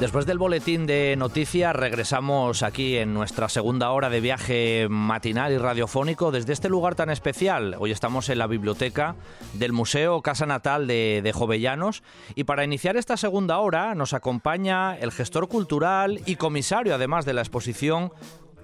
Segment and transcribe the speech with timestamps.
[0.00, 5.58] Después del boletín de noticias regresamos aquí en nuestra segunda hora de viaje matinal y
[5.58, 7.76] radiofónico desde este lugar tan especial.
[7.78, 9.14] Hoy estamos en la biblioteca
[9.52, 12.02] del Museo Casa Natal de, Jovellanos
[12.34, 17.34] y para iniciar esta segunda hora nos acompaña el gestor cultural y comisario además de
[17.34, 18.10] la exposición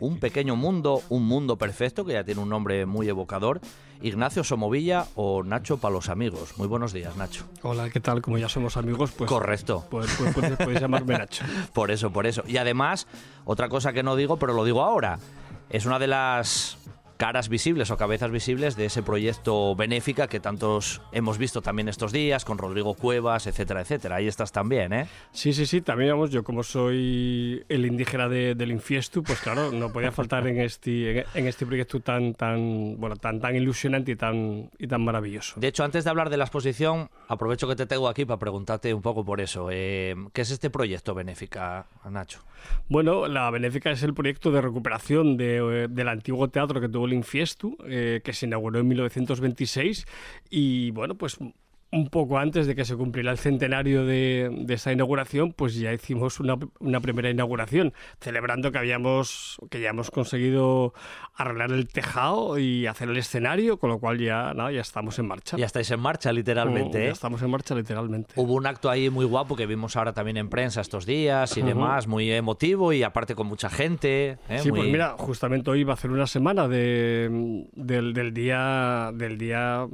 [0.00, 3.60] un pequeño mundo, un mundo perfecto, que ya tiene un nombre muy evocador,
[4.02, 6.59] Ignacio Somovilla o Nacho para los amigos.
[6.59, 7.45] Muy buenos días, Nacho.
[7.62, 8.20] Hola, ¿qué tal?
[8.23, 9.28] Como ya somos amigos, pues...
[9.28, 9.84] Correcto.
[9.90, 11.45] Pues, pues, pues podéis llamarme Nacho.
[11.73, 12.42] por eso, por eso.
[12.46, 13.06] Y además,
[13.45, 15.18] otra cosa que no digo, pero lo digo ahora,
[15.70, 16.78] es una de las
[17.16, 22.12] caras visibles o cabezas visibles de ese proyecto benéfica que tantos hemos visto también estos
[22.12, 24.16] días con Rodrigo Cuevas, etcétera, etcétera.
[24.16, 25.09] Ahí estás también, ¿eh?
[25.32, 25.80] Sí, sí, sí.
[25.80, 30.60] También, vamos, yo como soy el indígena del Infiestu, pues claro, no podía faltar en
[30.60, 35.59] este, en este proyecto tan, tan, bueno, tan, tan ilusionante y tan, y tan maravilloso.
[35.59, 38.92] De hecho, antes de hablar de la exposición, aprovecho que te tengo aquí para preguntarte
[38.92, 39.68] un poco por eso.
[39.70, 42.40] Eh, ¿Qué es este proyecto benéfica, Nacho?
[42.88, 47.07] Bueno, la benéfica es el proyecto de recuperación de, eh, del antiguo teatro que tuvo
[47.07, 50.07] el Infiestu, eh, que se inauguró en 1926
[50.51, 51.38] y bueno, pues
[51.92, 55.93] un poco antes de que se cumpliera el centenario de, de esa inauguración, pues ya
[55.93, 60.95] hicimos una, una, primera inauguración, celebrando que habíamos que ya hemos conseguido
[61.34, 65.28] arreglar el tejado y hacer el escenario, con lo cual ya nada, ya estamos en
[65.28, 65.56] marcha.
[65.56, 66.98] Ya estáis en marcha, literalmente.
[66.98, 67.06] Mm, ¿eh?
[67.06, 68.34] Ya estamos en marcha, literalmente.
[68.37, 71.60] Hubo un acto ahí muy guapo que vimos ahora también en prensa estos días y
[71.60, 71.69] uh -huh.
[71.69, 74.38] demás, muy emotivo y aparte con mucha gente.
[74.48, 74.59] ¿eh?
[74.59, 74.81] Sí, muy...
[74.81, 79.87] pues mira, justamente hoy va a ser una semana de, del, del día del día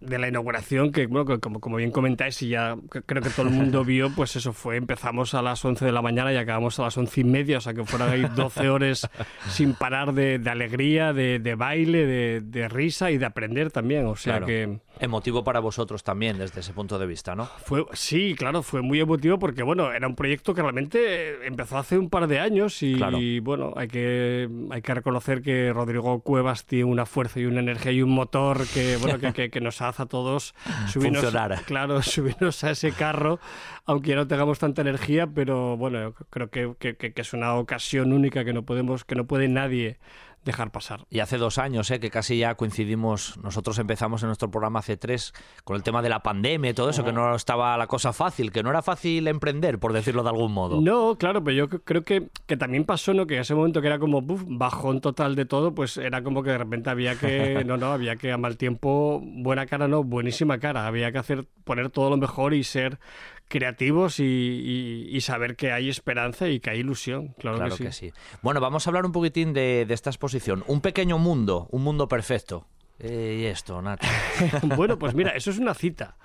[0.00, 2.76] de la inauguración, que bueno, como, como bien comentáis y ya
[3.06, 6.02] creo que todo el mundo vio, pues eso fue, empezamos a las 11 de la
[6.02, 9.08] mañana y acabamos a las 11 y media, o sea que fueron ahí 12 horas
[9.48, 14.06] sin parar de, de alegría, de, de baile, de, de, risa y de aprender también,
[14.06, 14.46] o sea claro.
[14.46, 14.78] que...
[15.00, 17.46] Emotivo para vosotros también desde ese punto de vista, ¿no?
[17.46, 21.98] Fue, sí, claro, fue muy emotivo porque, bueno, era un proyecto que realmente empezó hace
[21.98, 23.18] un par de años y, claro.
[23.42, 27.92] bueno, hay que, hay que reconocer que Rodrigo Cuevas tiene una fuerza y una energía
[27.92, 30.54] y un motor que, bueno, que, que, que nos hace a todos
[30.88, 31.62] subirnos, Funcionar.
[31.64, 33.38] claro, subirnos a ese carro,
[33.86, 38.12] aunque ya no tengamos tanta energía, pero bueno, creo que, que, que es una ocasión
[38.12, 39.98] única que no podemos, que no puede nadie
[40.44, 41.04] dejar pasar.
[41.10, 42.00] Y hace dos años, ¿eh?
[42.00, 45.32] que casi ya coincidimos, nosotros empezamos en nuestro programa hace tres
[45.64, 48.52] con el tema de la pandemia y todo eso, que no estaba la cosa fácil,
[48.52, 50.80] que no era fácil emprender, por decirlo de algún modo.
[50.80, 53.26] No, claro, pero yo creo que, que también pasó, ¿no?
[53.26, 56.42] Que en ese momento que era como buf, bajón total de todo, pues era como
[56.42, 60.02] que de repente había que, no, no, había que a mal tiempo, buena cara, no,
[60.04, 62.98] buenísima cara, había que hacer, poner todo lo mejor y ser
[63.48, 67.34] creativos y, y, y, saber que hay esperanza y que hay ilusión.
[67.38, 67.84] Claro, claro que, sí.
[67.84, 68.12] que, sí.
[68.42, 70.64] Bueno, vamos a hablar un poquitín de, de esta exposición.
[70.66, 72.66] Un pequeño mundo, un mundo perfecto.
[72.98, 74.08] Eh, y esto, Nacho.
[74.76, 76.16] bueno, pues mira, eso es una cita.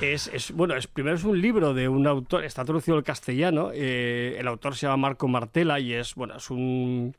[0.00, 3.70] Es, es, bueno, es, primero es un libro de un autor, está traducido al castellano,
[3.72, 7.14] eh, el autor se llama Marco Martella y es, bueno, es un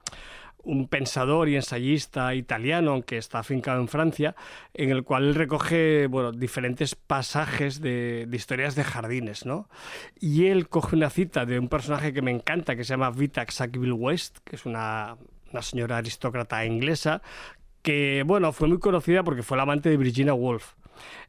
[0.65, 4.35] un pensador y ensayista italiano, aunque está afincado en Francia,
[4.73, 9.69] en el cual él recoge bueno, diferentes pasajes de, de, historias de jardines, ¿no?
[10.19, 13.45] Y él coge una cita de un personaje que me encanta, que se llama Vita
[13.47, 15.17] Sackville West, que es una,
[15.51, 17.21] una señora aristócrata inglesa,
[17.81, 20.73] que, bueno, fue muy conocida porque fue la amante de Virginia Woolf.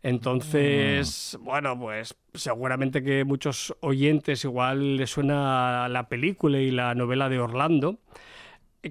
[0.02, 1.44] Entonces, mm.
[1.44, 7.38] bueno, pues seguramente que muchos oyentes igual les suena la película y la novela de
[7.38, 7.98] Orlando,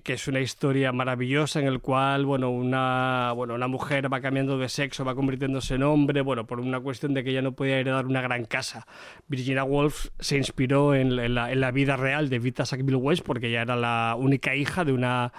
[0.01, 4.57] que es una historia maravillosa en el cual, bueno, una, bueno, una mujer va cambiando
[4.57, 7.79] de sexo, va convirtiéndose en hombre, bueno, por una cuestión de que ella no podía
[7.79, 8.87] heredar una gran casa.
[9.27, 13.23] Virginia Woolf se inspiró en, en, la, en la, vida real de Vita Sackville West
[13.23, 15.33] porque ella era la única hija de una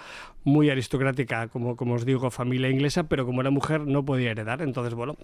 [0.47, 4.61] muy aristocrática, como, como os digo, familia inglesa, pero como era mujer no podía heredar.
[4.61, 5.17] Entonces, bueno,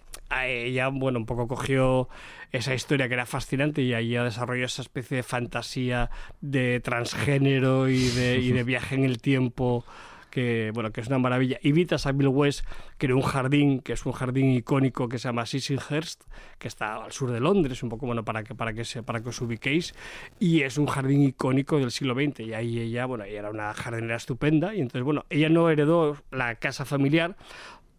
[0.46, 2.10] ella, bueno, un poco cogió
[2.52, 6.10] esa historia que era fascinante y ahí desarrolló esa especie de fantasía
[6.42, 9.86] de transgénero y de, y de viaje en el tiempo
[10.33, 11.59] que bueno que es una maravilla.
[11.62, 12.65] Y Vita Sackville West
[12.97, 16.24] creó un jardín que es un jardín icónico que se llama Sissinghurst,
[16.57, 19.30] que está al sur de Londres, un poco bueno para que para que para que
[19.30, 19.94] os ubiquéis.
[20.39, 23.75] Y es un jardín icónico del siglo XX y ahí ella bueno ella era una
[23.75, 24.74] jardinera estupenda.
[24.74, 27.35] Y entonces bueno ella no heredó la casa familiar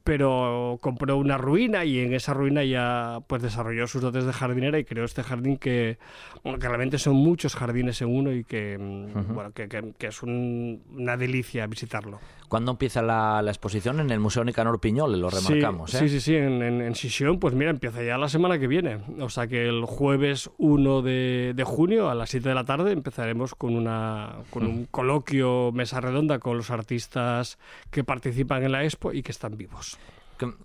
[0.05, 4.79] pero compró una ruina y en esa ruina ya pues desarrolló sus dotes de jardinera
[4.79, 5.99] y creó este jardín que,
[6.43, 10.23] bueno, que realmente son muchos jardines en uno y que, mm, bueno, que, que, es
[10.23, 12.21] una delicia visitarlo.
[12.55, 13.99] ¿Cuándo empieza la, la, exposición?
[13.99, 15.91] En el Museo Nicanor Piñol, lo remarcamos.
[15.91, 16.09] Sí, ¿eh?
[16.09, 19.01] sí, sí, en, en, en Sisión, pues mira, empieza ya la semana que viene.
[19.19, 22.93] O sea que el jueves 1 de, de junio a las 7 de la tarde
[22.93, 27.59] empezaremos con, una, con un coloquio, mesa redonda con los artistas
[27.91, 29.99] que participan en la expo y que están vivos.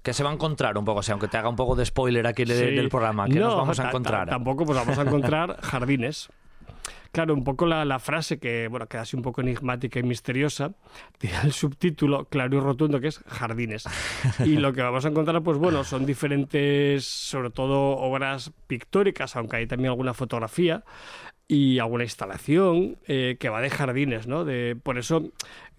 [0.03, 1.87] Que, se va a encontrar un poco, o sea, aunque te haga un poco de
[1.87, 4.29] spoiler aquí del programa, ¿qué nos vamos a encontrar?
[4.29, 6.29] Tampoco, pues vamos a encontrar jardines.
[7.11, 10.73] Claro, un poco la, frase que, bueno, queda así un poco enigmática y misteriosa,
[11.17, 13.85] tiene el subtítulo claro y rotundo que es jardines.
[14.45, 19.57] Y lo que vamos a encontrar, pues bueno, son diferentes, sobre todo obras pictóricas, aunque
[19.57, 20.83] hay también alguna fotografía
[21.51, 24.45] y alguna instalación eh, que va de jardines, ¿no?
[24.45, 25.31] De, por eso,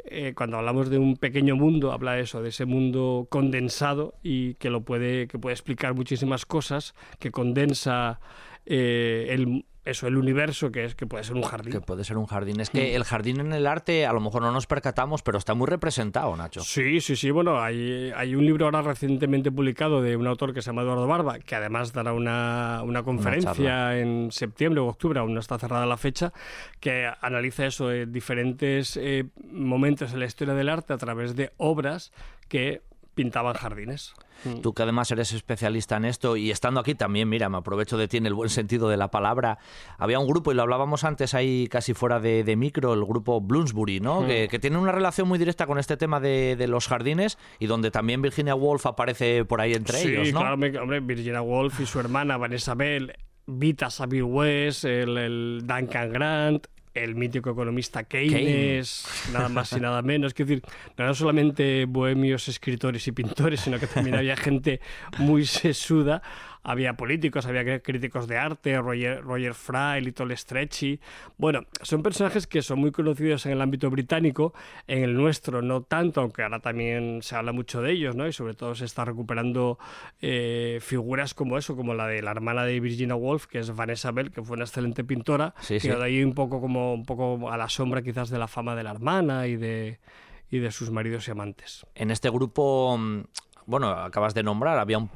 [0.04, 4.54] eh, cuando hablamos de un pequeño mundo, habla de eso, de ese mundo condensado y
[4.54, 8.18] que lo puede, que puede explicar muchísimas cosas, que condensa
[8.66, 11.72] eh, el, eso, el universo que es que puede ser un jardín.
[11.72, 12.60] Que puede ser un jardín.
[12.60, 12.96] Es que mm.
[12.96, 16.36] el jardín en el arte a lo mejor no nos percatamos, pero está muy representado,
[16.36, 16.60] Nacho.
[16.60, 17.30] Sí, sí, sí.
[17.30, 21.06] Bueno, hay, hay un libro ahora recientemente publicado de un autor que se llama Eduardo
[21.06, 25.86] Barba, que además dará una, una conferencia en septiembre o octubre, aún no está cerrada
[25.86, 26.32] la fecha,
[26.78, 31.52] que analiza eso, de diferentes eh, momentos en la historia del arte a través de
[31.56, 32.12] obras
[32.48, 32.82] que
[33.14, 34.14] pintaban jardines.
[34.44, 34.60] Mm.
[34.60, 38.08] Tú que además eres especialista en esto y estando aquí también, mira, me aprovecho de
[38.08, 39.58] ti en el buen sentido de la palabra.
[39.98, 44.00] Había un grupo, y lo hablábamos antes ahí casi fuera de, micro, el grupo Bloomsbury,
[44.00, 44.22] ¿no?
[44.22, 44.26] Mm.
[44.48, 48.22] Que, tiene una relación muy directa con este tema de, los jardines y donde también
[48.22, 50.40] Virginia Woolf aparece por ahí entre ellos, ¿no?
[50.40, 53.12] claro, hombre, Virginia Woolf y su hermana Vanessa Bell,
[53.46, 60.32] Vita Sabir West, el Duncan Grant, el mítico economista Keynes, nada más y nada menos.
[60.32, 60.62] Es decir,
[60.96, 64.80] no eran solamente bohemios escritores y pintores, sino que también había gente
[65.18, 66.22] muy sesuda
[66.62, 71.00] había políticos, había críticos de arte, Roger, Roger Fry, Little Stretchy.
[71.38, 74.52] Bueno, son personajes que son muy conocidos en el ámbito británico,
[74.86, 78.26] en el nuestro no tanto, aunque ahora también se habla mucho de ellos, ¿no?
[78.26, 79.78] Y sobre todo se está recuperando
[80.20, 84.10] eh, figuras como eso, como la de la hermana de Virginia Woolf, que es Vanessa
[84.10, 87.56] Bell, que fue una excelente pintora, que de ahí un poco como un poco a
[87.56, 89.98] la sombra quizás de la fama de la hermana y de
[90.50, 91.86] y de sus maridos y amantes.
[91.94, 93.20] En este grupo, mm,
[93.66, 95.08] bueno, acabas de nombrar, había un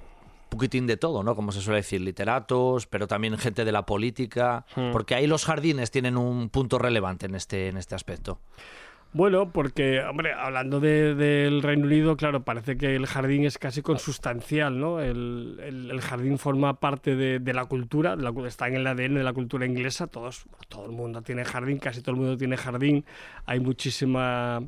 [0.49, 1.35] poquitín de todo, ¿no?
[1.35, 4.93] Como se suele decir, literatos, pero también gente de la política, hmm.
[4.93, 8.39] porque ahí los jardines tienen un punto relevante en este, en este aspecto.
[9.15, 14.81] Bueno, porque, hombre, hablando del Reino Unido, claro, parece que el jardín es casi consustancial,
[14.81, 15.01] ¿no?
[15.01, 19.33] El, jardín forma parte de, la cultura, de la, está en el ADN de la
[19.33, 23.05] cultura inglesa, todos, todo el mundo tiene jardín, casi todo el mundo tiene jardín,
[23.47, 24.61] hay muchísima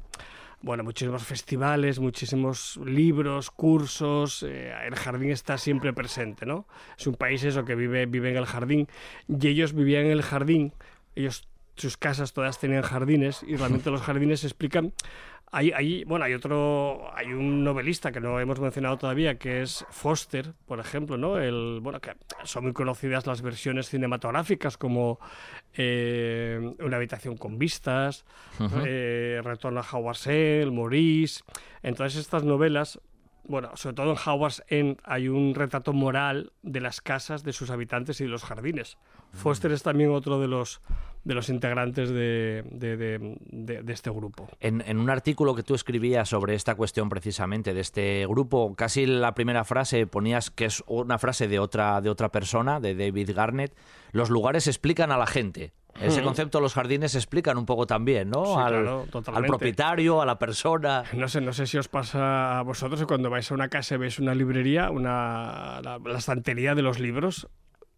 [0.63, 6.69] bueno, muchísimos festivales, muchísimos libros, cursos, eh, el jardín está siempre presente, ¿no?
[6.97, 8.87] Es un país eso que vive, vive en el jardín
[9.27, 10.73] y ellos vivían en el jardín,
[11.17, 14.93] ellos sus casas todas tenían jardines y realmente los jardines explican
[15.53, 20.53] hay, bueno, hay otro, hay un novelista que no hemos mencionado todavía, que es Foster,
[20.67, 21.39] por ejemplo, ¿no?
[21.39, 22.15] El, bueno, que
[22.45, 25.19] son muy conocidas las versiones cinematográficas como
[25.75, 28.25] eh, Una habitación con vistas,
[28.85, 31.43] eh, Retorno a Howard's End, Maurice.
[31.83, 33.01] En todas estas novelas,
[33.49, 37.71] bueno, sobre todo en Howard's End hay un retrato moral de las casas, de sus
[37.71, 38.99] habitantes y de los jardines.
[39.33, 39.37] Mm.
[39.37, 40.81] Foster es también otro de los
[41.27, 44.49] de los integrantes de, de, este grupo.
[44.61, 49.35] En, un artículo que tú escribías sobre esta cuestión precisamente de este grupo, casi la
[49.35, 53.75] primera frase ponías que es una frase de otra, de otra persona, de David Garnett,
[54.13, 55.73] los lugares explican a la gente.
[56.01, 58.59] Ese concepto los jardines explican un pogo también, ¿no?
[58.59, 61.05] al, al, propietario, a la persona.
[61.13, 63.99] No sé, no sé si os pasa a vosotros cuando vais a una casa y
[63.99, 67.49] veis una librería, una, la estantería de los libros,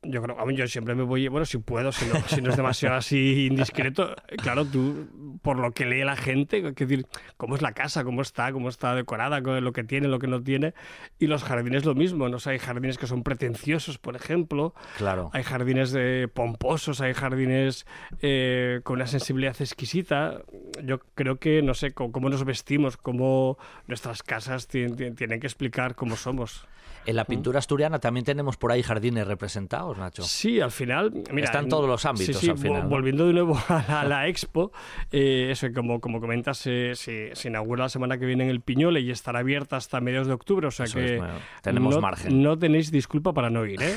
[0.02, 2.96] yo creo, yo siempre me voy, bueno, si puedo, si no, si no es demasiado
[2.96, 7.72] así indiscreto, claro, tú, por lo que lee la gente, que decir, cómo es la
[7.72, 10.74] casa, cómo está, cómo está decorada, lo que tiene, lo que no tiene,
[11.18, 12.38] y los jardines lo mismo, ¿no?
[12.46, 15.30] hay jardines que son pretenciosos, por ejemplo, claro.
[15.32, 17.86] hay jardines de pomposos, hay jardines
[18.22, 20.42] eh, con una sensibilidad exquisita,
[20.84, 26.16] yo creo que, no sé, cómo, nos vestimos, cómo nuestras casas tienen que explicar cómo
[26.16, 26.66] somos.
[27.08, 30.22] En la pintura asturiana también tenemos por ahí jardines representados, Nacho.
[30.24, 31.10] Sí, al final.
[31.32, 32.86] Mira, Están todos los ámbitos al final.
[32.86, 34.72] Volviendo de nuevo a la, expo,
[35.10, 39.10] eh, eso, como, como comentas, se, inaugura la semana que viene en el Piñole y
[39.10, 41.18] estará abierta hasta mediados de octubre, o sea que.
[41.62, 42.42] tenemos no, margen.
[42.42, 43.96] No tenéis disculpa para no ir, ¿eh?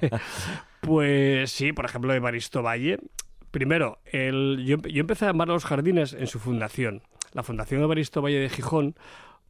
[0.80, 2.98] pues sí, por ejemplo, Evaristo Valle.
[3.52, 7.04] Primero, el, yo, yo empecé a amar los jardines en su fundación.
[7.32, 8.96] La Fundación Evaristo Valle de Gijón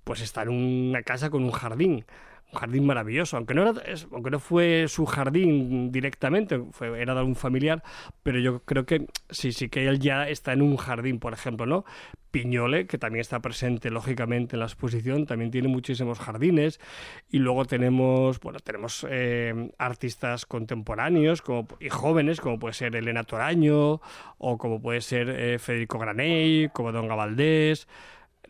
[0.04, 2.04] pues está en una casa con un jardín
[2.52, 7.22] un jardín maravilloso, aunque no, era, aunque no fue su jardín directamente, fue, era de
[7.22, 7.82] un familiar,
[8.22, 11.66] pero yo creo que sí, sí que él ya está en un jardín, por ejemplo,
[11.66, 11.84] ¿no?
[12.30, 16.80] Piñole, que también está presente lógicamente en la exposición, también tiene muchísimos jardines
[17.28, 23.24] y luego tenemos, bueno, tenemos eh, artistas contemporáneos como, y jóvenes, como puede ser Elena
[23.24, 24.00] Toraño
[24.38, 27.88] o como puede ser eh, Federico Graney, como Don Gabaldés,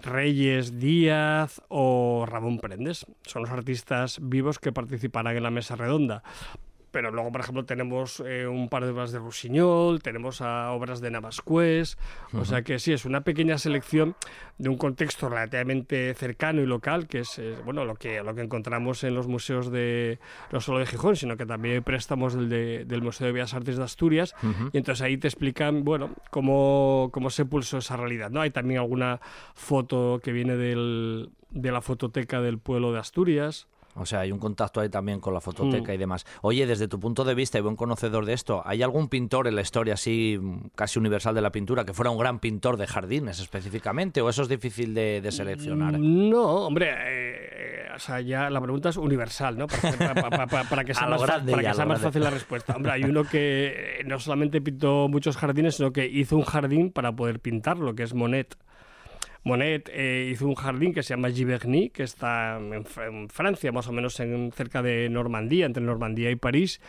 [0.03, 3.07] Reyes Díaz o Ramón Prendes.
[3.23, 6.23] Son los artistas vivos que participarán en la mesa redonda
[6.91, 11.01] pero luego, por ejemplo, tenemos eh, un par de obras de Rusiñol, tenemos a obras
[11.01, 11.99] de Navascués,
[12.33, 14.17] o sea que sí, es una pequeña selección
[14.59, 18.43] de un contexto relativamente cercano y local, que es eh, bueno lo que, lo que
[18.43, 20.19] encontramos en los museos de,
[20.53, 23.85] no solo de Gijón, sino que también préstamos del, del Museo de Bellas Artes de
[23.85, 24.35] Asturias,
[24.73, 28.41] y entonces ahí te explican, bueno, cómo, cómo se pulsó esa realidad, ¿no?
[28.41, 29.21] Hay también alguna
[29.55, 34.39] foto que viene del, de la fototeca del pueblo de Asturias, o sea, hay un
[34.39, 36.01] contacto ahí también con la fototeca y mm.
[36.01, 36.27] demás.
[36.43, 39.57] Oye, desde tu punto de vista y buen conocedor de esto, ¿hay algún pintor en
[39.57, 40.39] la historia así
[40.75, 44.21] casi universal de la pintura que fuera un gran pintor de jardines específicamente?
[44.21, 45.99] ¿O eso es difícil de, seleccionar?
[45.99, 49.67] No, hombre, eh, o sea, ya la pregunta es universal, ¿no?
[49.67, 51.21] Para, que sea, más,
[51.87, 52.77] más fácil la respuesta.
[52.77, 57.13] Hombre, hay uno que no solamente pintó muchos jardines, sino que hizo un jardín para
[57.13, 58.57] poder pintarlo, que es Monet.
[59.43, 63.93] Monet eh, hizo un jardín que se llama Giverny, que está en, Francia, más o
[63.93, 66.81] menos en, cerca de Normandía, entre Normandía y París.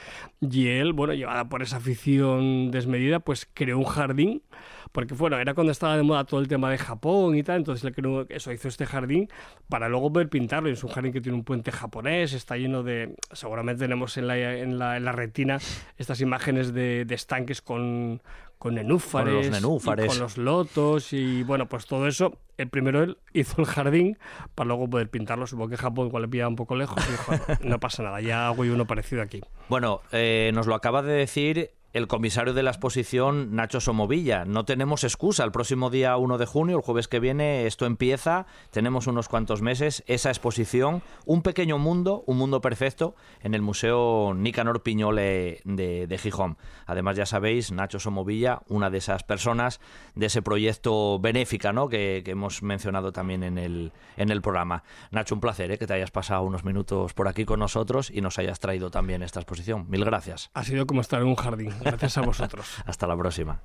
[0.41, 4.43] Y él, bueno, llevada por esa afición desmedida, pues creó un jardín,
[4.91, 7.85] porque bueno, era cuando estaba de moda todo el tema de Japón y tal, entonces
[7.85, 9.29] le creó, eso hizo este jardín
[9.69, 10.69] para luego poder pintarlo.
[10.69, 14.37] Es un jardín que tiene un puente japonés, está lleno de, seguramente tenemos en la,
[14.37, 15.59] en la, en la retina
[15.97, 18.21] estas imágenes de, de estanques con
[18.61, 22.37] con nenúfares, con los, con los lotos y bueno, pues todo eso.
[22.59, 24.19] El primero él hizo el jardín
[24.53, 25.47] para luego poder pintarlo.
[25.47, 28.45] Supongo que Japón igual le pillaba un poco lejos y dijo, no pasa nada, ya
[28.45, 29.41] hago yo uno parecido aquí.
[29.67, 34.45] Bueno, eh, nos lo acaba de decir el comisario de la exposición, Nacho Somovilla.
[34.45, 35.43] No tenemos excusa.
[35.43, 38.45] El próximo día 1 de junio, el jueves que viene, esto empieza.
[38.71, 40.03] Tenemos unos cuantos meses.
[40.07, 46.57] Esa exposición, un pequeño mundo, un mundo perfecto, en el Museo Nicanor Piñole de, Gijón.
[46.85, 49.81] Además, ya sabéis, Nacho Somovilla, una de esas personas
[50.15, 51.89] de ese proyecto benéfica ¿no?
[51.89, 54.83] que, hemos mencionado también en el, en el programa.
[55.11, 55.77] Nacho, un placer ¿eh?
[55.77, 59.23] que te hayas pasado unos minutos por aquí con nosotros y nos hayas traído también
[59.23, 59.85] esta exposición.
[59.89, 60.49] Mil gracias.
[60.53, 61.73] Ha sido como estar en un jardín.
[61.83, 62.67] Gracias a vosotros.
[62.85, 63.59] Hasta la próxima.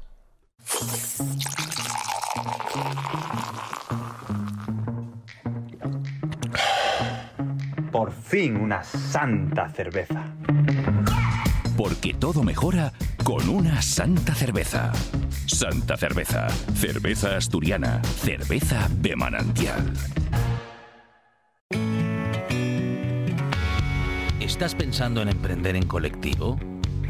[7.92, 10.24] Por fin una santa cerveza.
[11.76, 12.92] Porque todo mejora
[13.22, 14.92] con una santa cerveza.
[15.46, 16.48] Santa cerveza.
[16.74, 18.02] Cerveza asturiana.
[18.02, 19.92] Cerveza de manantial.
[24.40, 26.58] ¿Estás pensando en emprender en colectivo?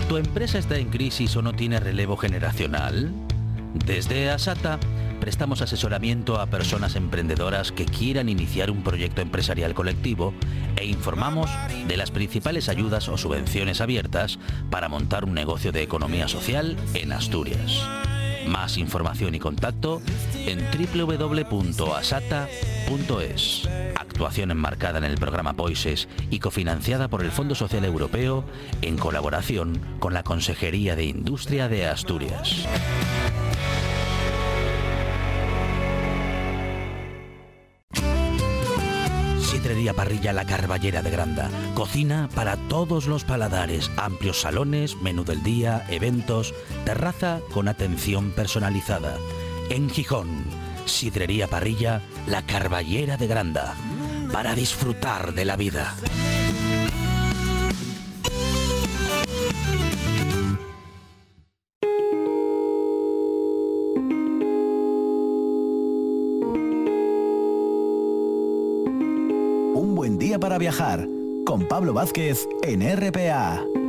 [0.08, 3.12] ¿Tu empresa está en crisis o no tiene relevo generacional?
[3.74, 4.78] Desde Asata
[5.20, 10.32] prestamos asesoramiento a personas emprendedoras que quieran iniciar un proyecto empresarial colectivo
[10.76, 11.50] e informamos
[11.88, 14.38] de las principales ayudas o subvenciones abiertas
[14.70, 17.82] para montar un negocio de economía social en Asturias.
[18.46, 20.00] Más información y contacto
[20.34, 22.08] en www.asata.es.
[23.96, 28.44] Actuación enmarcada en el programa POISES y cofinanciada por el Fondo Social Europeo
[28.82, 32.66] en colaboración con la Consejería de Industria de Asturias.
[39.66, 41.50] Sidrería Parrilla La Carballera de Granda.
[41.74, 43.90] Cocina para todos los paladares.
[43.96, 46.54] Amplios salones, menú del día, eventos,
[46.84, 49.18] terraza con atención personalizada.
[49.68, 50.44] En Gijón,
[50.84, 53.74] Sidrería Parrilla La Carballera de Granda.
[54.32, 55.96] Para disfrutar de la vida.
[70.58, 71.08] Viajar
[71.44, 73.85] con Pablo Vázquez en RPA.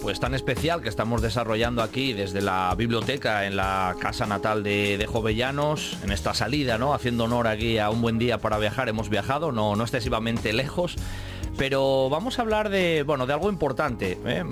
[0.00, 4.98] Pues tan especial que estamos desarrollando aquí desde la biblioteca en la casa natal de,
[4.98, 6.92] de, Jovellanos, en esta salida, ¿no?
[6.92, 8.88] Haciendo honor aquí a un buen día para viajar.
[8.88, 10.96] Hemos viajado, no, no excesivamente lejos,
[11.56, 14.18] Pero vamos a hablar de, bueno, de algo importante.
[14.24, 14.44] ¿eh?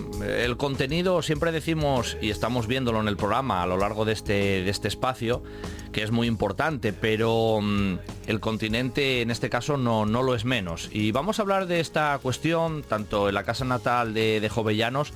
[0.44, 4.62] El contenido, siempre decimos, y estamos viéndolo en el programa a lo largo de este,
[4.62, 5.42] de este espacio,
[5.92, 10.44] que es muy importante, pero mm, el continente en este caso no, no lo es
[10.44, 10.88] menos.
[10.92, 15.12] Y vamos a hablar de esta cuestión, tanto en la casa natal de, de Jovellanos,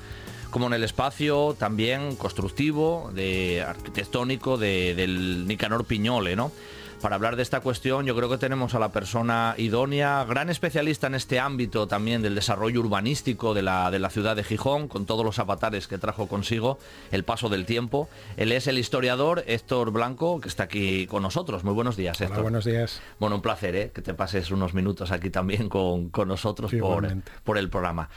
[0.51, 6.53] como en el espacio también constructivo, de arquitectónico de, del Nicanor Piñole, ¿no?
[7.01, 11.07] Para hablar de esta cuestión yo creo que tenemos a la persona idónea, gran especialista
[11.07, 15.05] en este ámbito también del desarrollo urbanístico de la, de la ciudad de Gijón, con
[15.05, 16.79] todos los avatares que trajo consigo
[17.13, 18.09] el paso del tiempo.
[18.37, 21.65] Él es el historiador Héctor Blanco, que está aquí con nosotros.
[21.65, 22.39] Muy buenos días, Héctor.
[22.39, 23.01] Hola, buenos días.
[23.21, 23.91] Bueno, un placer ¿eh?
[23.95, 27.07] que te pases unos minutos aquí también con, con nosotros por,
[27.45, 28.09] por, el programa.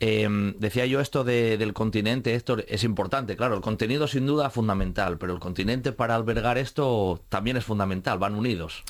[0.00, 4.48] Eh, decía yo esto de, del continente, Héctor, es importante, claro, el contenido sin duda
[4.48, 8.84] fundamental, pero el continente para albergar esto también es fundamental, van unidos.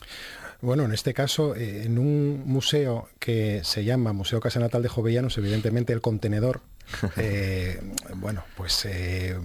[0.61, 4.89] Bueno, en este caso, eh, en un museo que se llama Museo Casa Natal de
[4.89, 6.63] Jovellanos, evidentemente el contenedor
[7.17, 7.81] eh,
[8.17, 9.37] bueno, pues eh,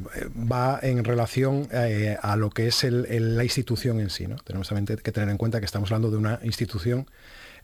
[0.52, 4.28] va en relación eh, a lo que es el, el, la institución en sí.
[4.28, 4.38] ¿no?
[4.38, 7.08] Tenemos también que tener en cuenta que estamos hablando de una institución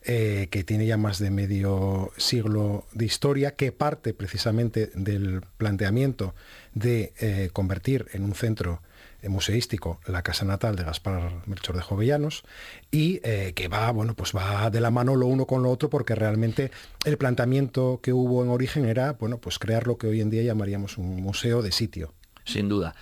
[0.02, 6.34] que tiene ya más de medio siglo de historia, que parte precisamente del planteamiento
[6.72, 8.80] de convertir en un centro
[9.28, 12.44] museístico la casa natal de Gaspar Melchor de Jovellanos
[12.90, 15.90] y eh, que va bueno pues va de la mano lo uno con lo otro
[15.90, 16.70] porque realmente
[17.04, 20.42] el planteamiento que hubo en origen era bueno pues crear lo que hoy en día
[20.42, 22.14] llamaríamos un museo de sitio.
[22.44, 22.94] Sin duda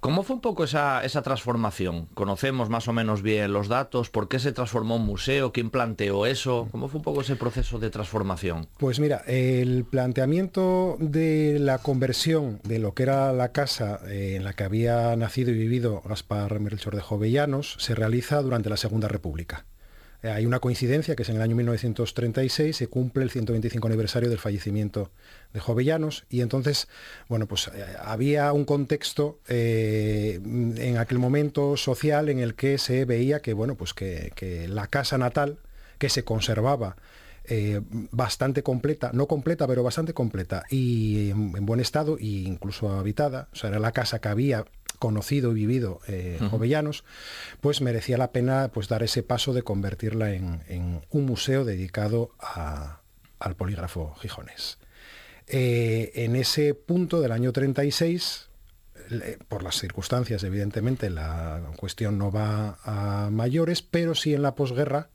[0.00, 2.06] ¿Cómo fue un poco esa, esa, transformación?
[2.14, 4.10] ¿Conocemos más o menos bien los datos?
[4.10, 5.52] ¿Por qué se transformó un museo?
[5.52, 6.68] ¿Quién planteó eso?
[6.70, 8.68] ¿Cómo fue un poco ese proceso de transformación?
[8.78, 14.44] Pues mira, el planteamiento de la conversión de lo que era la casa eh, en
[14.44, 19.08] la que había nacido y vivido Gaspar Melchor de Jovellanos se realiza durante la Segunda
[19.08, 19.64] República.
[20.26, 24.28] Eh, hay una coincidencia que es en el año 1936 se cumple el 125 aniversario
[24.28, 25.10] del fallecimiento
[25.52, 26.88] de Jovellanos y entonces,
[27.28, 33.04] bueno, pues eh, había un contexto eh, en aquel momento social en el que se
[33.04, 35.58] veía que, bueno, pues que, la casa natal
[35.98, 36.96] que se conservaba
[38.10, 43.48] bastante completa, no completa, pero bastante completa y en, en, buen estado e incluso habitada,
[43.52, 44.64] o sea, era la casa que había
[44.98, 46.50] conocido y vivido eh, uh -huh.
[46.50, 47.04] Jovellanos,
[47.60, 52.30] pues merecía la pena pues dar ese paso de convertirla en, en un museo dedicado
[52.40, 53.00] a,
[53.38, 54.78] al polígrafo gijonés.
[55.46, 58.48] Eh, en ese punto del año 36,
[59.48, 65.10] por las circunstancias, evidentemente, la cuestión no va a mayores, pero sí en la posguerra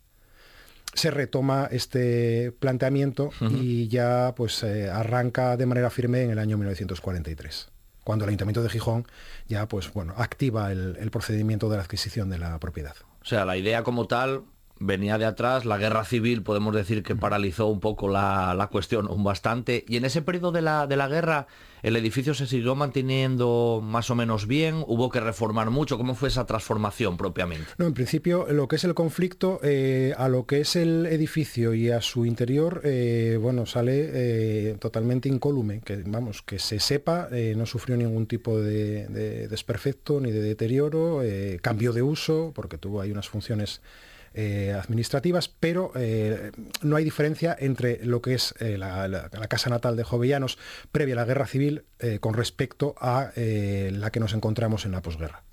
[0.94, 3.62] se retoma este planteamiento uh -huh.
[3.62, 7.70] y ya pues eh, arranca de manera firme en el año 1943
[8.04, 9.08] cuando el Ayuntamiento de Gijón
[9.48, 12.96] ya pues bueno activa el, el procedimiento de la adquisición de la propiedad.
[13.22, 14.44] O sea, la idea como tal
[14.82, 19.10] venía de atrás, la guerra civil podemos decir que paralizó un poco la, la cuestión
[19.10, 21.48] un bastante, y en ese periodo de la, de la guerra
[21.84, 26.30] el edificio se siguió manteniendo más o menos bien, hubo que reformar mucho, ¿cómo fue
[26.30, 27.66] esa transformación propiamente?
[27.78, 31.74] No, en principio lo que es el conflicto eh, a lo que es el edificio
[31.74, 37.30] y a su interior, eh, bueno, sale eh, totalmente incólume, que vamos, que se sepa,
[37.56, 41.22] no sufrió ningún tipo de, de, desperfecto ni de deterioro,
[41.62, 43.82] cambio de uso, porque tuvo ahí unas funciones
[44.34, 49.98] eh, administrativas, pero eh, no hay diferencia entre lo que es eh, la, casa natal
[49.98, 50.58] de Jovellanos
[50.92, 51.84] previa a la guerra civil
[52.20, 55.44] con respecto a la que nos encontramos en la posguerra.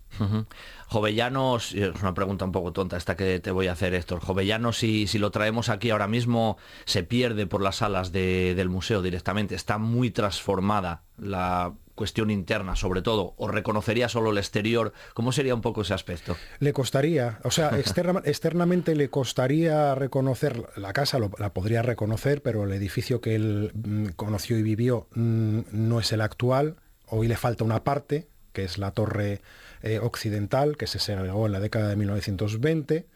[0.86, 4.20] Jovellanos, es una pregunta un poco tonta esta que te voy a hacer, Héctor.
[4.20, 8.68] Jovellanos, si, si lo traemos aquí ahora mismo, se pierde por las salas de, del
[8.68, 9.54] museo directamente.
[9.54, 15.52] Está muy transformada la cuestión interna, sobre todo, o reconocería solo el exterior, ¿cómo sería
[15.52, 16.36] un poco ese aspecto?
[16.60, 22.40] Le costaría, o sea, externa, externamente le costaría reconocer, la casa lo, la podría reconocer,
[22.40, 26.76] pero el edificio que él mm, conoció y vivió mm, no es el actual,
[27.08, 29.40] hoy le falta una parte, que es la torre
[29.82, 33.06] eh, occidental, que se segregó en la década de 1920,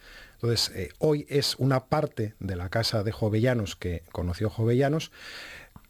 [0.42, 5.12] entonces, eh, hoy es una parte de la casa de Jovellanos que conoció Jovellanos,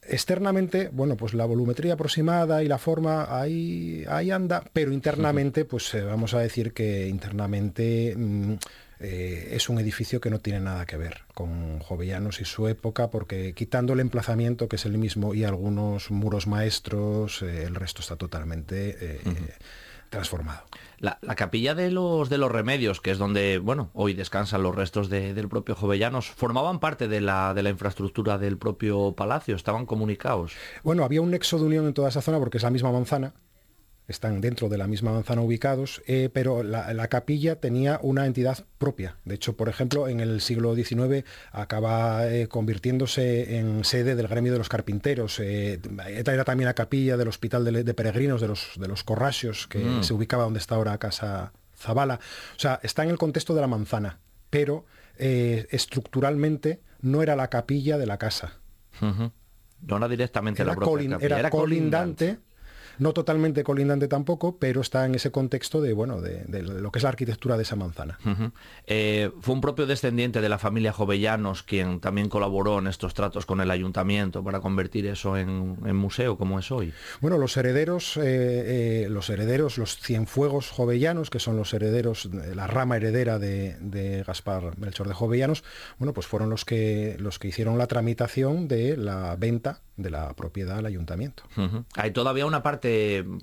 [0.06, 5.94] externamente, bueno, pues la volumetría aproximada y la forma ahí, ahí anda, pero internamente, pues
[5.94, 8.54] eh, vamos a decir que internamente mmm,
[9.00, 13.10] eh, es un edificio que no tiene nada que ver con Jovellanos y su época,
[13.10, 18.00] porque quitando el emplazamiento, que es el mismo, y algunos muros maestros, eh, el resto
[18.00, 19.36] está totalmente uh -huh.
[20.12, 20.62] Transformado.
[20.98, 24.77] La, la, capilla de los de los remedios, que es donde bueno hoy descansan los
[24.77, 29.57] restos de, del propio Jovellanos, formaban parte de la, de la infraestructura del propio palacio,
[29.57, 30.53] estaban comunicados.
[30.85, 33.33] Bueno, había un nexo de unión en toda esa zona porque es la misma manzana,
[34.12, 39.16] están dentro de la misma manzana ubicados, eh, pero la, capilla tenía una entidad propia.
[39.25, 44.53] De hecho, por ejemplo, en el siglo XIX acaba eh, convirtiéndose en sede del gremio
[44.53, 45.40] de los carpinteros.
[45.40, 49.81] Eh, era también la capilla del Hospital de, Peregrinos de los, de los Corrasios, que
[49.81, 50.05] mm.
[50.05, 52.20] se ubicaba donde está ahora Casa Zabala.
[52.57, 54.20] O sea, está en el contexto de la manzana,
[54.51, 54.85] pero
[55.18, 58.59] estructuralmente no era la capilla de la casa.
[59.01, 62.38] No era directamente la propia era, colindante
[62.98, 67.02] no totalmente colindante tampoco, pero está en ese contexto de, bueno, de, lo que es
[67.02, 68.18] la arquitectura de esa manzana.
[68.87, 73.46] Eh, fue un propio descendiente de la familia Jovellanos quien también colaboró en estos tratos
[73.46, 76.92] con el ayuntamiento para convertir eso en, museo como es hoy.
[77.20, 78.22] Bueno, los herederos, eh,
[79.05, 84.78] eh, los herederos, los Cienfuegos Jovellanos, que son los herederos, la rama heredera de, Gaspar
[84.78, 85.64] Melchor de Jovellanos,
[85.98, 90.35] bueno, pues fueron los que, los que hicieron la tramitación de la venta de la
[90.35, 91.44] propiedad al ayuntamiento.
[91.94, 92.81] Hay todavía una parte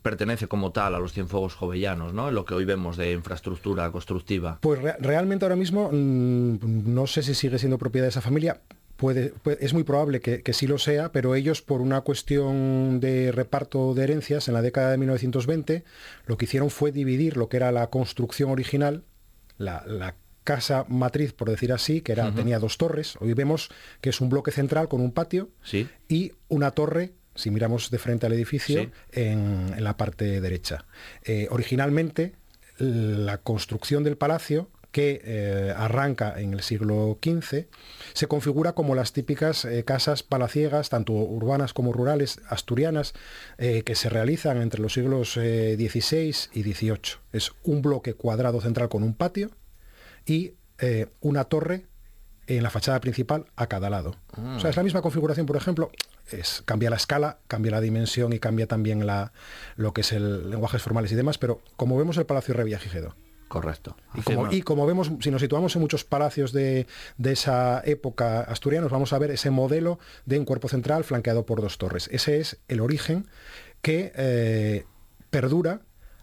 [0.01, 2.29] pertenece como tal a los Cienfuegos Jovellanos, ¿no?
[2.29, 4.59] En lo que hoy vemos de infraestructura constructiva.
[4.61, 8.61] Pues realmente ahora mismo mm, no sé si sigue siendo propiedad de esa familia.
[8.95, 13.93] Puede, es muy probable que, sí lo sea, pero ellos por una cuestión de reparto
[13.93, 15.85] de herencias en la década de 1920
[16.25, 19.03] lo que hicieron fue dividir lo que era la construcción original,
[19.57, 23.15] la, la casa matriz, por decir así, que era, tenía dos torres.
[23.19, 23.69] Hoy vemos
[24.01, 25.49] que es un bloque central con un patio
[26.07, 30.85] y una torre si miramos de frente al edificio, en, la parte derecha.
[31.23, 32.33] Eh, originalmente,
[32.77, 37.67] la construcción del palacio, que eh, arranca en el siglo XV,
[38.13, 43.13] se configura como las típicas eh, casas palaciegas, tanto urbanas como rurales, asturianas,
[43.57, 47.19] que se realizan entre los siglos XVI y XVIII.
[47.33, 49.51] Es un bloque cuadrado central con un patio,
[50.25, 50.53] y
[51.21, 51.85] una torre
[52.57, 54.15] en la fachada principal a cada lado.
[54.55, 55.91] O sea, es la misma configuración, por ejemplo,
[56.31, 59.31] es, cambia la escala, cambia la dimensión y cambia también la,
[59.75, 63.15] lo que es el lenguajes formales y demás, pero como vemos el Palacio Revillagigedo.
[63.49, 63.95] Correcto.
[64.51, 66.85] Y como, vemos, si nos situamos en muchos palacios de,
[67.23, 71.79] esa época asturianos, vamos a ver ese modelo de un cuerpo central flanqueado por dos
[71.79, 72.09] torres.
[72.11, 73.27] Ese es el origen
[73.81, 74.85] que eh,
[75.31, 75.81] perdura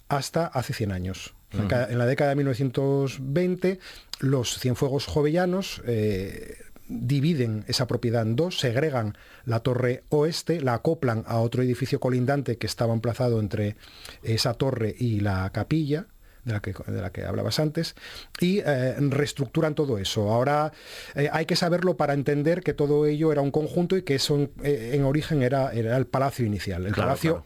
[0.09, 1.36] hasta hace 100 años.
[1.59, 3.79] En la década de 1920,
[4.21, 6.57] los Cienfuegos Jovellanos eh,
[6.88, 12.57] dividen esa propiedad en dos, segregan la torre oeste, la acoplan a otro edificio colindante
[12.59, 13.77] que estaba emplazado entre
[14.23, 16.07] esa torre y la capilla,
[16.45, 17.97] de la, que, de la que, hablabas antes,
[18.40, 20.33] y eh, reestructuran todo eso.
[20.33, 20.73] Ahora
[21.16, 24.49] eh, hay que saberlo para entender que todo ello era un conjunto y que eso
[24.62, 26.87] en, origen era, era, el palacio inicial.
[26.87, 27.45] El palacio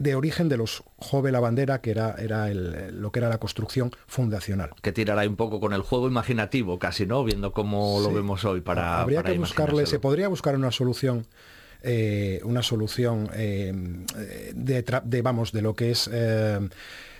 [0.00, 3.90] de origen de los Jove la Bandera, que era, era lo que era la construcción
[4.06, 4.70] fundacional.
[4.82, 7.24] Que tirará un poco con el juego imaginativo, casi, ¿no?
[7.24, 9.00] Viendo cómo lo vemos hoy para.
[9.00, 11.26] Habría que buscarle, se podría buscar una solución.
[11.84, 13.72] Eh, una solución eh,
[14.54, 16.60] de, vamos de lo que es eh,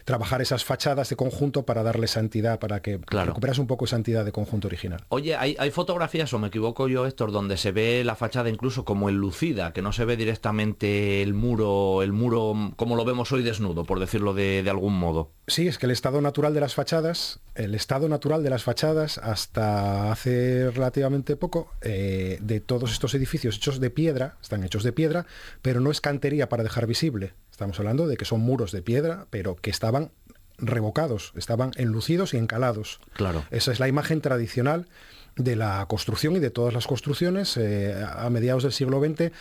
[0.04, 4.24] trabajar esas fachadas de conjunto para darle santidad, para que recuperas un poco esa entidad
[4.24, 5.04] de conjunto original.
[5.08, 9.08] Oye, ¿hay, fotografías, o me equivoco yo, Héctor, donde se ve la fachada incluso como
[9.08, 13.84] enlucida, que no se ve directamente el muro, el muro como lo vemos hoy desnudo,
[13.84, 15.32] por decirlo de, algún modo?
[15.46, 19.18] Sí, es que el estado natural de las fachadas, el estado natural de las fachadas
[19.18, 24.92] hasta hace relativamente poco, eh, de todos estos edificios hechos de piedra, están hechos de
[24.92, 25.26] piedra,
[25.60, 27.34] pero no es cantería para dejar visible.
[27.52, 30.10] Estamos hablando de que son muros de piedra, pero que estaban
[30.58, 32.98] revocados, estaban enlucidos y encalados.
[33.12, 33.44] Claro.
[33.50, 34.88] Esa es la imagen tradicional
[35.36, 37.56] de la construcción y de todas las construcciones.
[37.58, 39.32] Eh, a mediados del siglo XX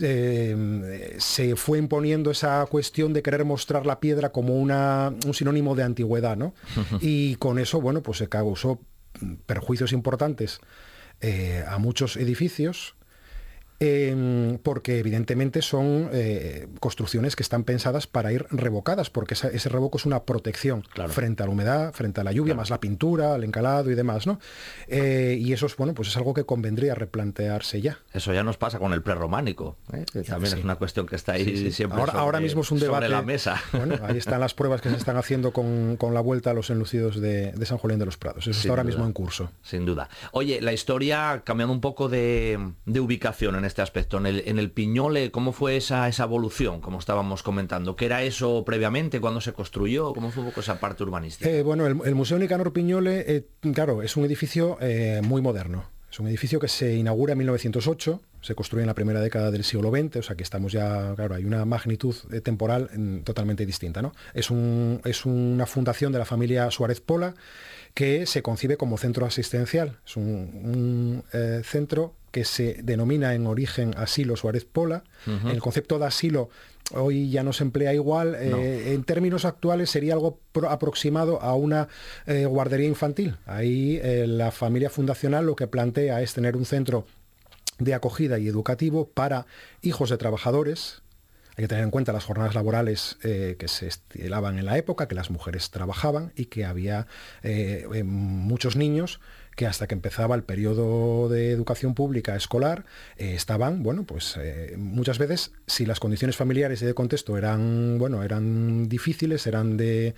[0.00, 5.74] eh, se fue imponiendo esa cuestión de querer mostrar la piedra como una, un sinónimo
[5.74, 6.54] de antigüedad, ¿no?
[7.00, 8.80] y con eso, bueno, pues se causó
[9.46, 10.60] perjuicios importantes
[11.20, 12.94] eh, a muchos edificios
[13.78, 19.98] Em, porque evidentemente son eh, construcciones que están pensadas para ir revocadas, porque ese revoco
[19.98, 23.44] es una protección frente a la humedad, frente a la lluvia, más la pintura, el
[23.44, 24.40] encalado y demás, ¿no?
[24.88, 27.98] Eh, y eso es, bueno, pues es algo que convendría replantearse ya.
[28.14, 30.06] Eso ya nos pasa con el prerrománico, ¿eh?
[30.10, 33.08] que también es una cuestión que está ahí siempre ahora, ahora mismo es un debate.
[33.08, 33.62] la mesa.
[33.76, 37.20] Bueno, ahí están las pruebas que se están haciendo con, la vuelta a los enlucidos
[37.20, 38.46] de, San Julián de los Prados.
[38.46, 39.50] Eso está ahora mismo en curso.
[39.62, 40.08] Sin duda.
[40.32, 44.18] Oye, la historia, cambiando un poco de, de ubicación en este aspecto.
[44.18, 47.96] En el, en el Piñole, ¿cómo fue esa, esa evolución, como estábamos comentando?
[47.96, 50.12] ¿Qué era eso previamente, cuando se construyó?
[50.12, 51.50] ¿Cómo fue poco esa parte urbanística?
[51.50, 55.90] Eh, bueno, el, Museo Nicanor Piñole, eh, claro, es un edificio eh, muy moderno.
[56.10, 59.64] Es un edificio que se inaugura en 1908, se construye en la primera década del
[59.64, 62.88] siglo XX, o sea que estamos ya, claro, hay una magnitud temporal
[63.24, 64.00] totalmente distinta.
[64.00, 64.14] ¿no?
[64.32, 67.34] Es, un, es una fundación de la familia Suárez Pola
[67.92, 69.98] que se concibe como centro asistencial.
[70.06, 71.24] Es un,
[71.64, 75.04] centro que se denomina en origen asilo Suárez Pola.
[75.50, 76.50] El concepto de asilo
[76.92, 78.34] hoy ya no se emplea igual.
[78.34, 81.88] Eh, en términos actuales sería algo aproximado a una
[82.26, 83.38] eh, guardería infantil.
[83.46, 87.06] Ahí eh, la familia fundacional lo que plantea es tener un centro
[87.78, 89.46] de acogida y educativo para
[89.80, 91.00] hijos de trabajadores,
[91.56, 95.14] hay que tener en cuenta las jornadas laborales que se estilaban en la época, que
[95.14, 97.06] las mujeres trabajaban y que había
[98.04, 99.20] muchos niños
[99.56, 102.84] que hasta que empezaba el periodo de educación pública escolar
[103.16, 107.96] eh, estaban, bueno, pues eh, muchas veces si las condiciones familiares y de contexto eran,
[107.98, 110.14] bueno, eran difíciles, eran de,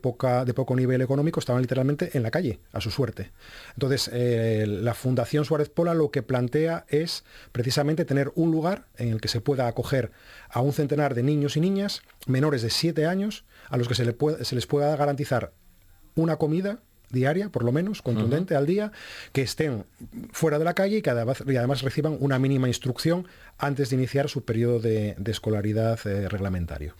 [0.00, 3.30] poca, de poco nivel económico, estaban literalmente en la calle, a su suerte.
[3.74, 9.10] Entonces, eh, la Fundación Suárez Pola lo que plantea es precisamente tener un lugar en
[9.10, 10.10] el que se pueda acoger
[10.50, 14.54] a un centenar de niños y niñas menores de 7 años a los que se
[14.54, 15.52] les pueda garantizar
[16.16, 16.80] una comida
[17.14, 18.92] diaria, por lo menos, contundente al día,
[19.32, 19.86] que estén
[20.32, 23.96] fuera de la calle y que además, y además reciban una mínima instrucción antes de
[23.96, 26.94] iniciar su periodo de, escolaridad eh, reglamentario.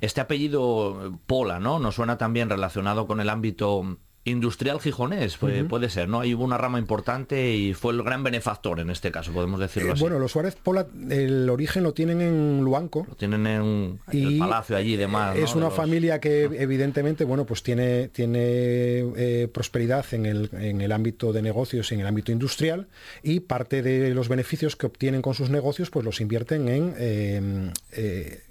[0.00, 1.78] Este apellido Pola, ¿no?
[1.78, 6.20] Nos suena también relacionado con el ámbito industrial gijonés, puede, ser, ¿no?
[6.20, 9.90] Ahí hubo una rama importante y fue el gran benefactor en este caso, podemos decirlo
[9.90, 10.00] eh, así.
[10.00, 13.06] Bueno, los Suárez Pola, el origen lo tienen en Luanco.
[13.08, 15.36] Lo tienen en el palacio allí y demás.
[15.36, 20.92] Es una familia que evidentemente, bueno, pues tiene, tiene eh, prosperidad en el, en el
[20.92, 22.88] ámbito de negocios y en el ámbito industrial
[23.22, 28.42] y parte de los beneficios que obtienen con sus negocios, pues los invierten en eh,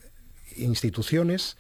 [0.58, 1.58] instituciones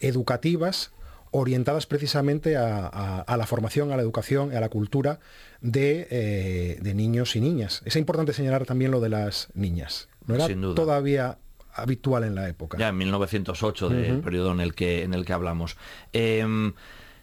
[0.00, 0.92] educativas
[1.30, 5.20] orientadas precisamente a, la formación, a la educación, a la cultura
[5.62, 7.82] eh, de, niños y niñas.
[7.84, 10.08] Es importante señalar también lo de las niñas.
[10.26, 11.38] No era todavía
[11.72, 12.78] habitual en la época.
[12.78, 15.76] Ya en 1908, del periodo en el que, en el que hablamos.
[16.12, 16.72] Em,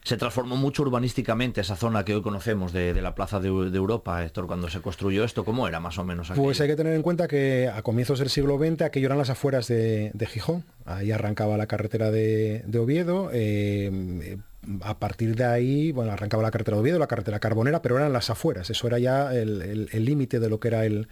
[0.07, 4.47] se transformó mucho urbanísticamente esa zona que hoy conocemos de, la Plaza de, Europa, Héctor,
[4.47, 6.31] cuando se construyó esto, ¿cómo era más o menos?
[6.33, 9.29] Pues hay que tener en cuenta que a comienzos del siglo XX aquello eran las
[9.29, 14.37] afueras de, Gijón, ahí arrancaba la carretera de, Oviedo, eh,
[14.81, 18.13] a partir de ahí, bueno, arrancaba la carretera de Oviedo, la carretera carbonera, pero eran
[18.13, 21.07] las afueras, eso era ya el límite de lo que era el,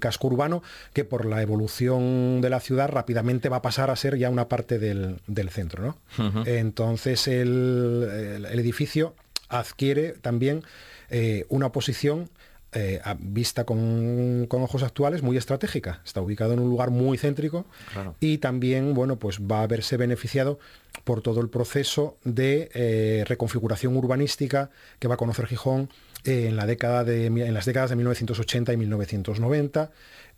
[0.00, 4.16] casco urbano, que por la evolución de la ciudad rápidamente va a pasar a ser
[4.16, 5.96] ya una parte del, centro.
[6.46, 9.14] Entonces el, edificio
[9.48, 10.62] adquiere también
[11.10, 12.28] eh, una posición
[12.72, 16.00] eh, vista con, ojos actuales muy estratégica.
[16.04, 17.64] Está ubicado en un lugar muy céntrico
[18.20, 20.58] y también bueno, pues va a verse beneficiado
[21.04, 25.88] por todo el proceso de eh, reconfiguración urbanística que va a conocer Gijón
[26.24, 29.90] en, la década de, en las décadas de 1980 y 1990.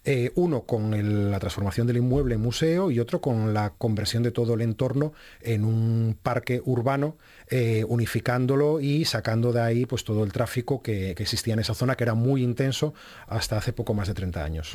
[0.03, 4.31] Eh, uno con la transformación del inmueble en museo y otro con la conversión de
[4.31, 10.25] todo el entorno en un parque urbano, eh, unificándolo y sacando de ahí pues, todo
[10.25, 12.95] el tráfico que, existía en esa zona, que era muy intenso
[13.27, 14.73] hasta hace poco más de 30 años.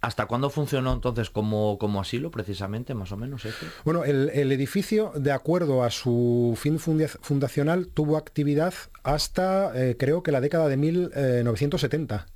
[0.00, 3.44] ¿Hasta cuándo funcionó entonces como, como asilo, precisamente, más o menos?
[3.44, 3.66] Este?
[3.84, 10.32] Bueno, el, edificio, de acuerdo a su fin fundacional, tuvo actividad hasta, eh, creo que
[10.32, 12.26] la década de 1970.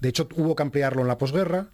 [0.00, 1.68] De hecho, hubo que ampliarlo en la posguerra.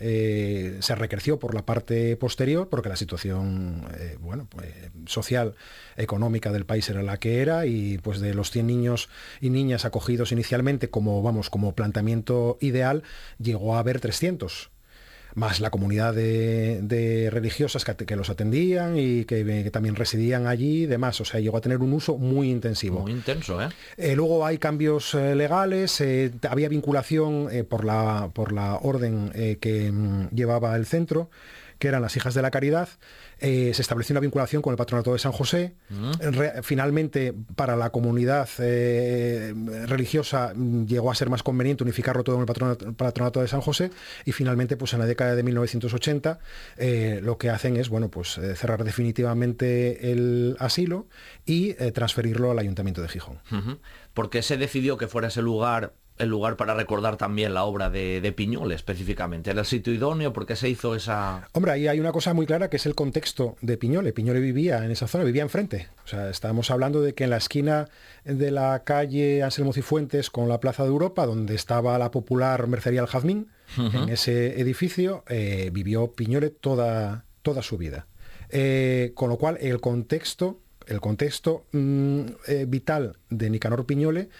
[0.00, 4.68] Eh, se recreció por la parte posterior porque la situación eh, bueno, pues,
[5.06, 5.54] social,
[5.96, 9.08] económica del país era la que era y pues de los 100 niños
[9.40, 13.02] y niñas acogidos inicialmente como, vamos, como planteamiento ideal,
[13.38, 14.70] llegó a haber 300
[15.38, 21.20] más la comunidad de, religiosas que, los atendían y que, también residían allí y demás.
[21.20, 23.00] O sea, llegó a tener un uso muy intensivo.
[23.00, 23.68] Muy intenso, ¿eh?
[23.96, 29.90] eh luego hay cambios eh, legales, eh, había vinculación por, la, por la orden que
[29.92, 31.30] mm, llevaba el centro
[31.78, 32.88] que eran las hijas de la caridad,
[33.40, 35.74] eh, se estableció una vinculación con el patronato de San José.
[35.90, 36.62] Mm.
[36.62, 39.54] finalmente, para la comunidad eh,
[39.86, 43.90] religiosa llegó a ser más conveniente unificarlo todo en el patronato, de San José
[44.24, 46.38] y finalmente, pues en la década de 1980,
[46.76, 51.06] eh, lo que hacen es, bueno, pues cerrar definitivamente el asilo
[51.46, 53.38] y transferirlo al Ayuntamiento de Gijón.
[54.14, 57.90] ¿Por qué se decidió que fuera ese lugar el lugar para recordar también la obra
[57.90, 59.50] de, de Piñol específicamente.
[59.50, 60.32] ¿Era el sitio idóneo?
[60.32, 61.48] ¿Por qué se hizo esa...?
[61.52, 64.12] Hombre, ahí hay una cosa muy clara que es el contexto de Piñole.
[64.12, 65.88] Piñole vivía en esa zona, vivía enfrente.
[66.04, 67.88] O sea, estábamos hablando de que en la esquina
[68.24, 73.00] de la calle Anselmo Cifuentes con la Plaza de Europa, donde estaba la popular Mercería
[73.00, 78.06] El Jazmín, en ese edificio eh, vivió Piñole toda, toda su vida.
[78.50, 84.30] Eh, con lo cual, el contexto, el contexto mm, eh, vital de Nicanor Piñole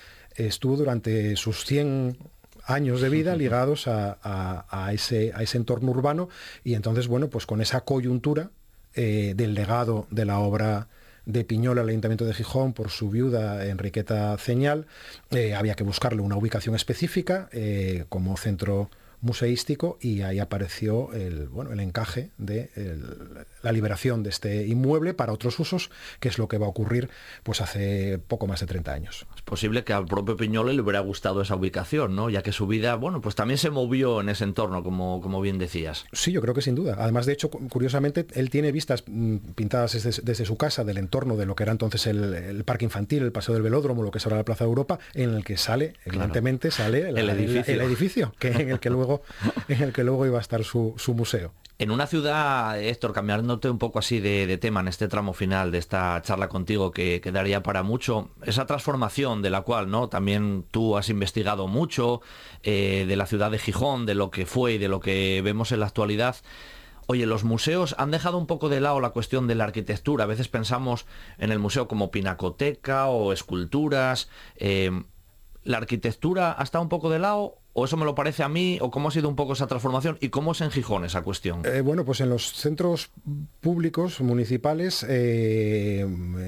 [0.46, 2.16] estuvo durante sus 100
[2.64, 6.28] años de vida ligados a, ese, a ese entorno urbano.
[6.64, 8.50] Y entonces, bueno, pues con esa coyuntura
[8.94, 10.88] eh, del legado de la obra
[11.26, 14.86] de Piñol al Ayuntamiento de Gijón por su viuda Enriqueta Ceñal,
[15.30, 21.48] eh, había que buscarle una ubicación específica eh, como centro museístico y ahí apareció el,
[21.48, 22.70] bueno, el encaje de
[23.62, 27.10] la liberación de este inmueble para otros usos, que es lo que va a ocurrir
[27.42, 29.26] pues hace poco más de 30 años.
[29.36, 32.30] Es posible que al propio Piñole le hubiera gustado esa ubicación, ¿no?
[32.30, 35.58] Ya que su vida, bueno, pues también se movió en ese entorno, como, como bien
[35.58, 36.04] decías.
[36.12, 36.96] Sí, yo creo que sin duda.
[36.98, 41.46] Además, de hecho, curiosamente, él tiene vistas mm, pintadas desde, su casa del entorno de
[41.46, 44.36] lo que era entonces el, parque infantil, el paseo del velódromo, lo que es ahora
[44.36, 47.74] la Plaza de Europa, en el que sale, evidentemente, sale el, edificio.
[47.74, 49.07] el, edificio, que en el que luego,
[49.68, 51.52] en el que luego iba a estar su, museo.
[51.78, 55.78] En una ciudad, Héctor, cambiándote un poco así de, tema en este tramo final de
[55.78, 60.96] esta charla contigo que quedaría para mucho, esa transformación de la cual no también tú
[60.96, 62.20] has investigado mucho,
[62.64, 65.70] eh, de la ciudad de Gijón, de lo que fue y de lo que vemos
[65.70, 66.36] en la actualidad.
[67.10, 70.24] Oye, los museos han dejado un poco de lado la cuestión de la arquitectura.
[70.24, 71.06] A veces pensamos
[71.38, 74.28] en el museo como pinacoteca o esculturas.
[74.56, 74.90] Eh,
[75.64, 78.78] ¿La arquitectura ha estado un poco de lado ¿O eso me lo parece a mí?
[78.80, 80.18] ¿O cómo ha sido un poco esa transformación?
[80.20, 81.62] ¿Y cómo es en Gijón esa cuestión?
[81.64, 83.12] Eh, bueno, pues en los centros
[83.60, 86.04] públicos municipales, eh,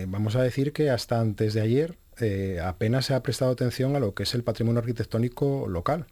[0.08, 4.00] vamos a decir que hasta antes de ayer eh, apenas se ha prestado atención a
[4.00, 6.06] lo que es el patrimonio arquitectónico local.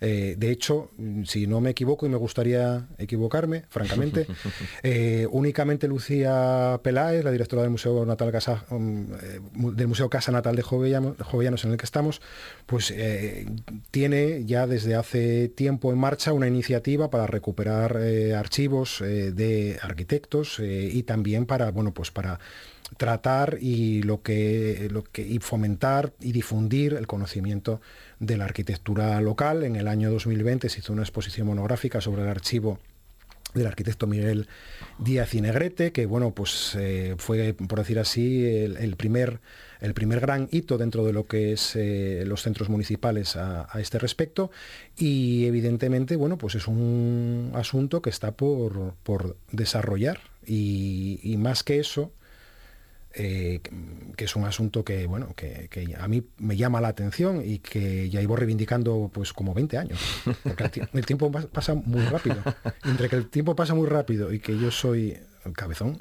[0.00, 0.90] Eh, de hecho,
[1.24, 4.26] si no me equivoco, y me gustaría equivocarme, francamente,
[4.82, 9.40] eh, únicamente Lucía Peláez, la directora del Museo Natal Casa, um, eh,
[9.74, 12.22] del Museo Casa Natal de Jovellanos, en el que estamos,
[12.66, 12.94] pues
[13.90, 17.98] tiene ya desde hace tiempo en marcha una iniciativa para recuperar
[18.36, 22.38] archivos de arquitectos y también para, bueno, pues para
[22.96, 27.80] tratar y lo que, lo que y fomentar y difundir el conocimiento
[28.18, 29.64] de la arquitectura local.
[29.64, 32.78] En el año 2020 se hizo una exposición monográfica sobre el archivo
[33.54, 34.46] del arquitecto Miguel
[34.98, 39.40] Díaz y Negrete, que bueno, pues eh, fue, por decir así, el, primer,
[39.80, 43.98] el primer gran hito dentro de lo que es eh, los centros municipales a, este
[43.98, 44.50] respecto.
[44.96, 48.94] Y evidentemente, bueno, pues es un asunto que está por,
[49.50, 50.20] desarrollar.
[50.46, 52.12] y, más que eso,
[53.12, 53.60] eh,
[54.16, 55.68] que es un asunto que, bueno, que,
[55.98, 59.98] a mí me llama la atención y que ya iba reivindicando pues como 20 años.
[60.44, 62.36] Porque el, tiempo pasa muy rápido.
[62.84, 65.18] Entre que el tiempo pasa muy rápido y que yo soy
[65.54, 66.00] cabezón,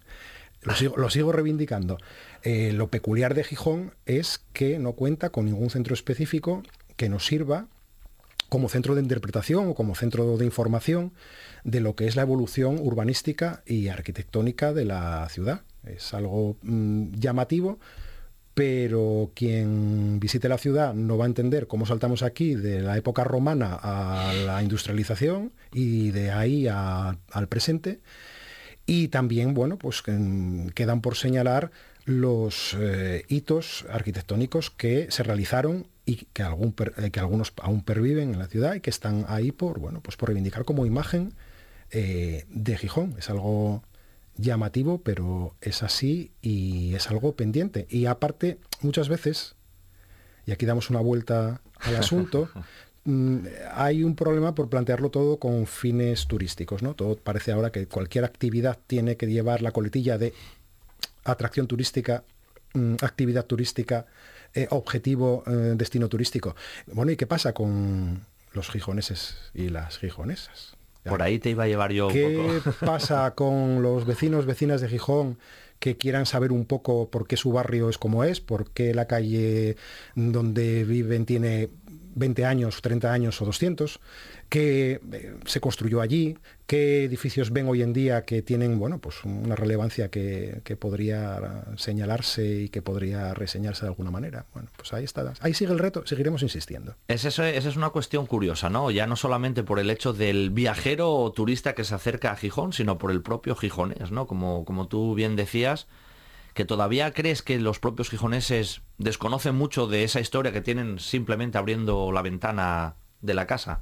[0.61, 1.97] lo sigo, lo sigo reivindicando.
[2.43, 6.63] Eh, lo peculiar de Gijón es que no cuenta con ningún centro específico
[6.95, 7.67] que nos sirva
[8.49, 11.13] como centro de interpretación o como centro de información
[11.63, 15.61] de lo que es la evolución urbanística y arquitectónica de la ciudad.
[15.85, 17.79] Es algo mm, llamativo,
[18.53, 23.23] pero quien visite la ciudad no va a entender cómo saltamos aquí de la época
[23.23, 27.99] romana a la industrialización y de ahí al presente.
[28.85, 31.71] Y también, bueno, pues quedan por señalar
[32.05, 38.33] los eh, hitos arquitectónicos que se realizaron y que, algún, eh, que algunos aún perviven
[38.33, 41.33] en la ciudad y que están ahí por, bueno, pues por reivindicar como imagen
[41.91, 43.15] eh, de Gijón.
[43.19, 43.83] Es algo
[44.39, 47.87] llamativo, pero es así y es algo pendiente.
[47.89, 49.55] Y aparte, muchas veces,
[50.45, 52.49] y aquí damos una vuelta al asunto,
[53.05, 53.39] mm,
[53.73, 56.93] hay un problema por plantearlo todo con fines turísticos, ¿no?
[56.93, 60.33] Todo parece ahora que cualquier actividad tiene que llevar la coletilla de
[61.25, 62.23] atracción turística,
[62.73, 64.05] mm, actividad turística,
[64.53, 66.55] eh, objetivo, eh, destino turístico.
[66.87, 70.78] Bueno, ¿y qué pasa con los gijoneses y las gijonesas?
[71.03, 75.37] Por ahí te iba a llevar yo ¿Qué pasa con los vecinos, vecinas de Gijón
[75.79, 79.07] que quieran saber un poco por qué su barrio es como es, por qué la
[79.07, 79.77] calle
[80.15, 81.69] donde viven tiene
[82.15, 83.99] 20 años, 30 años o 200?
[84.49, 89.23] qué eh, se construyó allí, qué edificios ven hoy en día que tienen bueno, pues
[89.23, 94.45] una relevancia que, podría señalarse y que podría reseñarse de alguna manera.
[94.53, 95.33] Bueno, pues ahí está.
[95.41, 96.95] Ahí sigue el reto, seguiremos insistiendo.
[97.07, 98.91] Es esa es una cuestión curiosa, ¿no?
[98.91, 102.73] Ya no solamente por el hecho del viajero o turista que se acerca a Gijón,
[102.73, 104.25] sino por el propio gijonés, ¿no?
[104.25, 105.87] Como, como tú bien decías,
[106.59, 111.57] que todavía crees que los propios gijoneses desconocen mucho de esa historia que tienen simplemente
[111.57, 113.79] abriendo la ventana de la casa.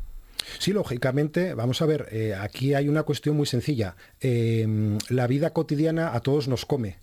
[0.59, 3.95] Sí, lógicamente, vamos a ver, eh, aquí hay una cuestión muy sencilla.
[4.19, 6.99] Em, la vida cotidiana a todos nos come.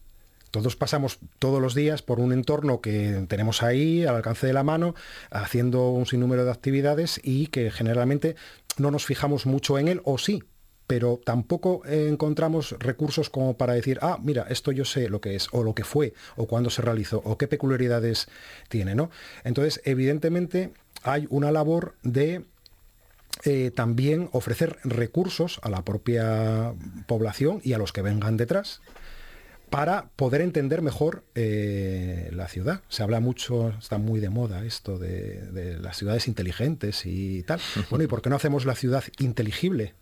[0.53, 4.63] Todos pasamos todos los días por un entorno que tenemos ahí al alcance de la
[4.63, 4.95] mano,
[5.33, 8.37] haciendo un sinnúmero de actividades y que generalmente
[8.79, 10.45] no nos fijamos mucho en él, o sí,
[10.95, 15.49] pero tampoco encontramos recursos como para decir, ah, mira, esto yo sé lo que es,
[15.51, 18.29] o lo que fue, o cuándo se realizó, o qué peculiaridades
[18.69, 19.11] tiene, ¿no?
[19.43, 20.71] Entonces, evidentemente,
[21.03, 22.45] hay una labor de
[23.43, 26.75] eh, también ofrecer recursos a la propia
[27.09, 28.81] población y a los que vengan detrás
[29.71, 32.83] para poder entender mejor eh, la ciudad.
[32.89, 37.59] Se habla mucho, está muy de moda esto de, las ciudades inteligentes y tal.
[37.91, 39.95] Bueno, ¿y por qué no hacemos la ciudad inteligible?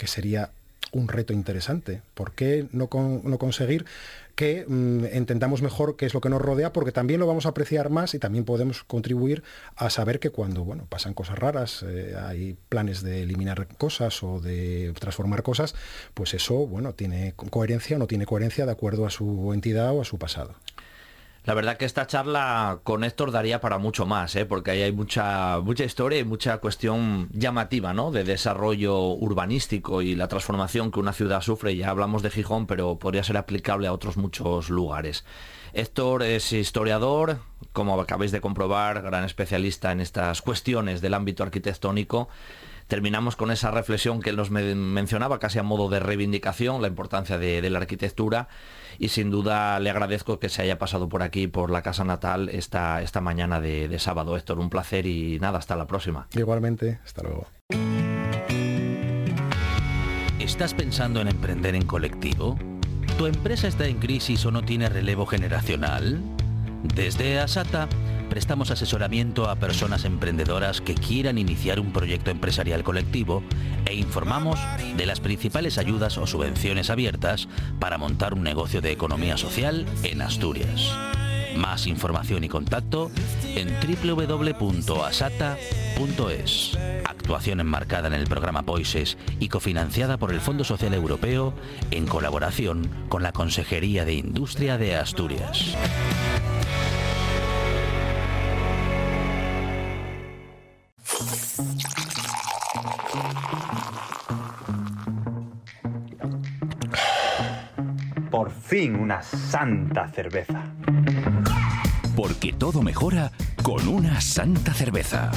[0.00, 0.50] Que sería
[0.92, 2.00] un reto interesante.
[2.14, 3.84] ¿Por qué no, conseguir
[4.34, 7.50] que mm, entendamos mejor qué es lo que nos rodea, porque también lo vamos a
[7.50, 9.42] apreciar más y también podemos contribuir
[9.76, 14.40] a saber que cuando bueno, pasan cosas raras, eh, hay planes de eliminar cosas o
[14.40, 15.74] de transformar cosas,
[16.14, 20.00] pues eso bueno, tiene coherencia o no tiene coherencia de acuerdo a su entidad o
[20.00, 20.54] a su pasado.
[21.44, 24.44] La verdad que esta charla con Héctor daría para mucho más, ¿eh?
[24.44, 28.10] porque ahí hay mucha, mucha historia y mucha cuestión llamativa ¿no?
[28.10, 31.74] de desarrollo urbanístico y la transformación que una ciudad sufre.
[31.76, 35.24] Ya hablamos de Gijón, pero podría ser aplicable a otros muchos lugares.
[35.72, 37.38] Héctor es historiador,
[37.72, 42.28] como acabáis de comprobar, gran especialista en estas cuestiones del ámbito arquitectónico
[42.90, 47.70] terminamos con esa reflexión que nos mencionaba casi a modo de reivindicación, la importancia de,
[47.70, 48.48] la arquitectura
[49.00, 52.50] y sin duda le agradezco que se haya pasado por aquí, por la casa natal,
[52.50, 54.36] esta, esta mañana de, de sábado.
[54.36, 56.28] Héctor, un placer y nada, hasta la próxima.
[56.36, 57.46] Igualmente, hasta luego.
[60.38, 62.58] ¿Estás pensando en emprender en colectivo?
[63.16, 66.22] ¿Tu empresa está en crisis o no tiene relevo generacional?
[66.82, 67.88] Desde Asata
[68.30, 73.42] prestamos asesoramiento a personas emprendedoras que quieran iniciar un proyecto empresarial colectivo
[73.84, 74.58] e informamos
[74.96, 77.48] de las principales ayudas o subvenciones abiertas
[77.80, 80.92] para montar un negocio de economía social en Asturias.
[81.60, 83.10] Más información y contacto
[83.44, 84.78] en www.asata.es.
[87.04, 91.52] Actuación enmarcada en el programa POISES y cofinanciada por el Fondo Social Europeo
[91.90, 95.76] en colaboración con la Consejería de Industria de Asturias.
[108.30, 110.79] Por fin una santa cerveza.
[112.20, 115.30] Porque todo mejora con una santa cerveza.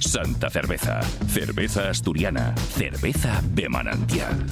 [0.00, 1.00] Santa cerveza.
[1.28, 2.52] Cerveza asturiana.
[2.70, 4.44] Cerveza de manantial.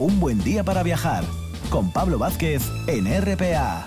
[0.00, 1.22] Un buen día para viajar
[1.70, 3.84] con Pablo Vázquez en RPA.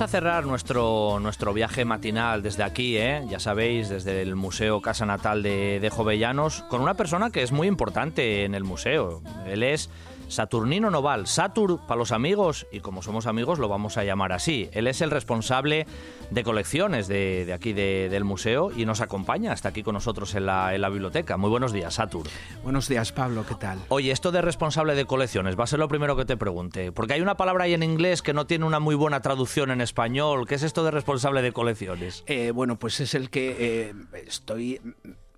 [0.00, 3.22] Vamos a cerrar nuestro, nuestro viaje matinal desde aquí, ¿eh?
[3.28, 7.52] ya sabéis, desde el Museo Casa Natal de, de Jovellanos, con una persona que es
[7.52, 9.20] muy importante en el museo.
[9.44, 9.90] Él es
[10.30, 14.70] Saturnino Noval, Satur para los amigos, y como somos amigos lo vamos a llamar así.
[14.72, 15.86] Él es el responsable
[16.30, 20.74] de colecciones de, aquí del museo y nos acompaña, está aquí con nosotros en la,
[20.74, 21.36] en la biblioteca.
[21.36, 22.26] Muy buenos días, Satur.
[22.62, 23.78] Buenos días, Pablo, ¿qué tal?
[23.88, 27.14] Oye, esto de responsable de colecciones va a ser lo primero que te pregunte, porque
[27.14, 30.46] hay una palabra ahí en inglés que no tiene una muy buena traducción en español.
[30.46, 32.22] ¿Qué es esto de responsable de colecciones?
[32.26, 33.94] Eh, bueno, pues es el que eh,
[34.26, 34.80] estoy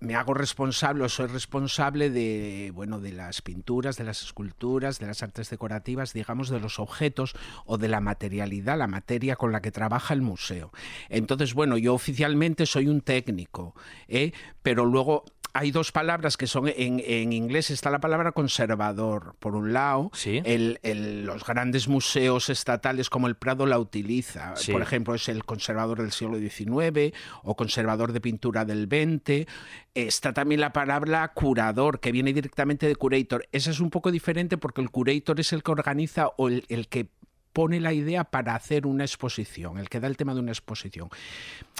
[0.03, 5.07] me hago responsable o soy responsable de bueno de las pinturas, de las esculturas, de
[5.07, 7.35] las artes decorativas, digamos de los objetos
[7.65, 10.71] o de la materialidad, la materia con la que trabaja el museo.
[11.09, 13.75] Entonces, bueno, yo oficialmente soy un técnico,
[14.07, 14.33] ¿eh?
[14.61, 15.23] pero luego
[15.53, 21.45] hay dos palabras que son en, inglés está la palabra conservador por un lado los
[21.45, 24.55] grandes museos estatales como el Prado la utiliza.
[24.71, 29.47] Por ejemplo es el conservador del siglo XIX o conservador de pintura del XX
[29.93, 33.47] está también la palabra curador que viene directamente de curator.
[33.51, 36.87] Esa es un poco diferente porque el curator es el que organiza o el, el
[36.87, 37.09] que
[37.53, 41.09] pone la idea para hacer una exposición, el que da el tema de una exposición.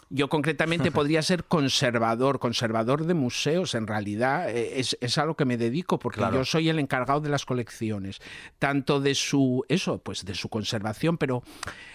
[0.09, 5.45] Yo concretamente podría ser conservador, conservador de museos, en realidad eh, es, a lo que
[5.45, 8.21] me dedico, porque yo soy el encargado de las colecciones,
[8.59, 11.41] tanto de su, eso, pues de su conservación, pero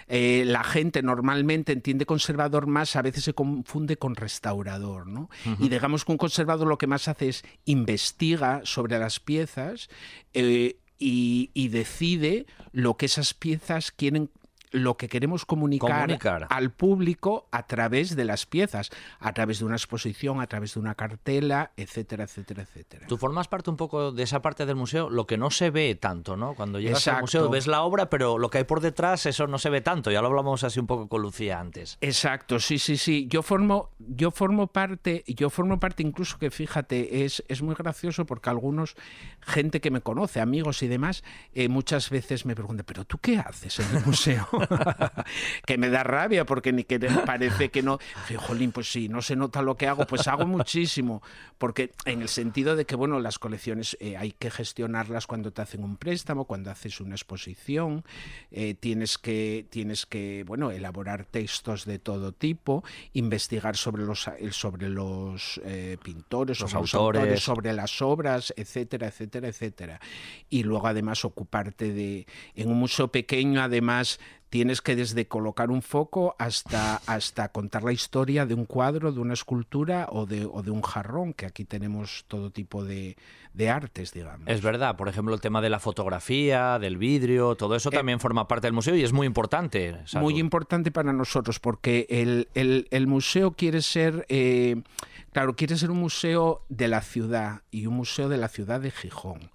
[0.09, 5.31] eh, la gente normalmente entiende conservador más, a veces se confunde con restaurador, ¿no?
[5.61, 9.91] Y digamos que un conservador lo que más hace es investiga sobre las piezas,
[10.35, 14.31] eh, y, decide lo que esas piezas quieren
[14.71, 18.91] lo que queremos comunicar, al público a través de las piezas,
[19.21, 23.07] a través de una exposición, a través de una cartela, etcétera, etcétera, etcétera.
[23.07, 25.95] Tú formas parte un poco de esa parte del museo, lo que no se ve
[25.95, 26.55] tanto, ¿no?
[26.55, 29.59] Cuando llegas al museo ves la obra, pero lo que hay por detrás, eso no
[29.59, 30.11] se ve tanto.
[30.11, 31.99] Ya lo hablamos así un poco con Lucía antes.
[32.01, 33.27] Exacto, sí, sí, sí.
[33.29, 38.27] Yo formo, yo formo parte, yo formo parte incluso que fíjate, es, es muy gracioso
[38.27, 38.97] porque algunos,
[39.41, 43.39] gente que me conoce, amigos y demás, eh, muchas veces me preguntan, ¿pero tú qué
[43.39, 44.49] haces en el museo?
[45.67, 47.99] que me da rabia porque ni que parece que no.
[48.37, 51.23] Jolín, pues sí, no se nota lo que hago, pues hago muchísimo.
[51.59, 55.63] Porque en el sentido de que, bueno, las colecciones eh, hay que gestionarlas cuando te
[55.63, 58.05] hacen un préstamo, cuando haces una exposición,
[58.51, 64.89] eh, tienes, que, tienes que, bueno, elaborar textos de todo tipo, investigar sobre los, sobre
[64.89, 70.01] los eh, pintores, los sobre los autores, sobre las obras, etcétera, etcétera, etcétera.
[70.49, 74.19] Y luego además ocuparte de, en un museo pequeño, además
[74.51, 79.21] tienes que desde colocar un foco hasta, hasta contar la historia de un cuadro, de
[79.21, 83.17] una escultura o de, o de un jarrón, que aquí tenemos todo tipo de,
[83.53, 84.49] de artes, digamos.
[84.49, 88.49] Es verdad, por ejemplo, el tema de la fotografía, del vidrio, todo eso también forma
[88.49, 89.97] parte del museo y es muy importante.
[90.15, 94.83] Muy importante para nosotros porque el, el, el museo quiere ser, eh,
[95.33, 98.91] claro, quiere ser un museo de la ciudad y un museo de la ciudad de
[98.91, 99.51] Gijón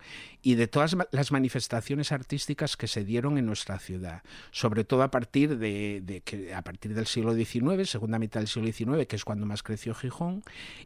[0.45, 5.09] y de todas las manifestaciones artísticas que se dieron en nuestra ciudad, sobre todo a
[5.09, 6.21] partir de,
[6.53, 9.95] a partir del siglo XIX, segunda mitad del siglo XIX, que es cuando más creció
[9.95, 10.43] Gijón,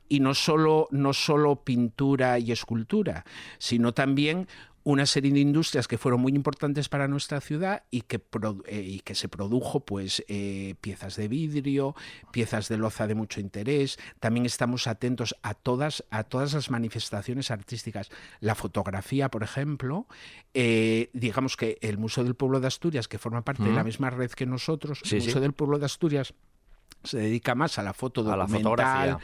[0.08, 3.26] y no solo no solo pintura y escultura,
[3.58, 4.47] sino también
[4.88, 8.22] una serie de industrias que fueron muy importantes para nuestra ciudad y que,
[8.68, 11.94] eh, y que se produjo pues eh, piezas de vidrio,
[12.32, 14.00] piezas de loza de mucho interés.
[14.22, 18.10] También estamos atentos a todas, a todas las manifestaciones artísticas.
[18.40, 20.08] La fotografía, por ejemplo,
[20.54, 24.10] eh, digamos que el Museo del Pueblo de Asturias, que forma parte de la misma
[24.10, 25.40] red que nosotros, sí, el Museo sí.
[25.42, 26.34] del Pueblo de Asturias
[27.04, 29.20] se dedica más a la foto documental, a la,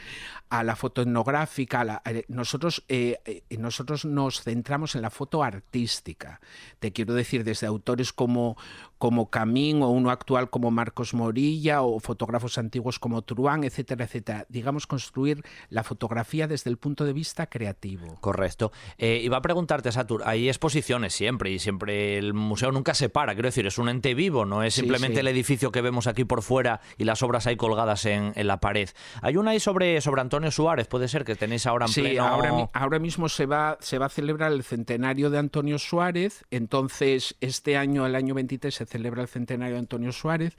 [0.48, 1.80] a la foto etnográfica.
[1.80, 6.40] A la, a, nosotros, eh, nosotros nos centramos en la foto artística.
[6.78, 8.56] Te quiero decir, desde autores como,
[8.98, 14.46] como Camín o uno actual como Marcos Morilla o fotógrafos antiguos como Truán, etcétera, etcétera.
[14.48, 18.16] Digamos, construir la fotografía desde el punto de vista creativo.
[18.20, 18.72] Correcto.
[18.98, 23.34] Eh, iba a preguntarte, Satur, hay exposiciones siempre y siempre el museo nunca se para.
[23.34, 25.20] Quiero decir, es un ente vivo, no es simplemente sí, sí.
[25.20, 28.58] el edificio que vemos aquí por fuera y las obras ahí colgadas en, en, la
[28.58, 28.88] pared.
[29.22, 32.26] Hay una ahí sobre, sobre Antonio Suárez, puede ser que tenéis ahora en sí, pleno...
[32.26, 37.36] ahora, ahora mismo se va, se va a celebrar el centenario de Antonio Suárez, entonces
[37.40, 40.56] este año, el año 23, se celebra el centenario de Antonio Suárez.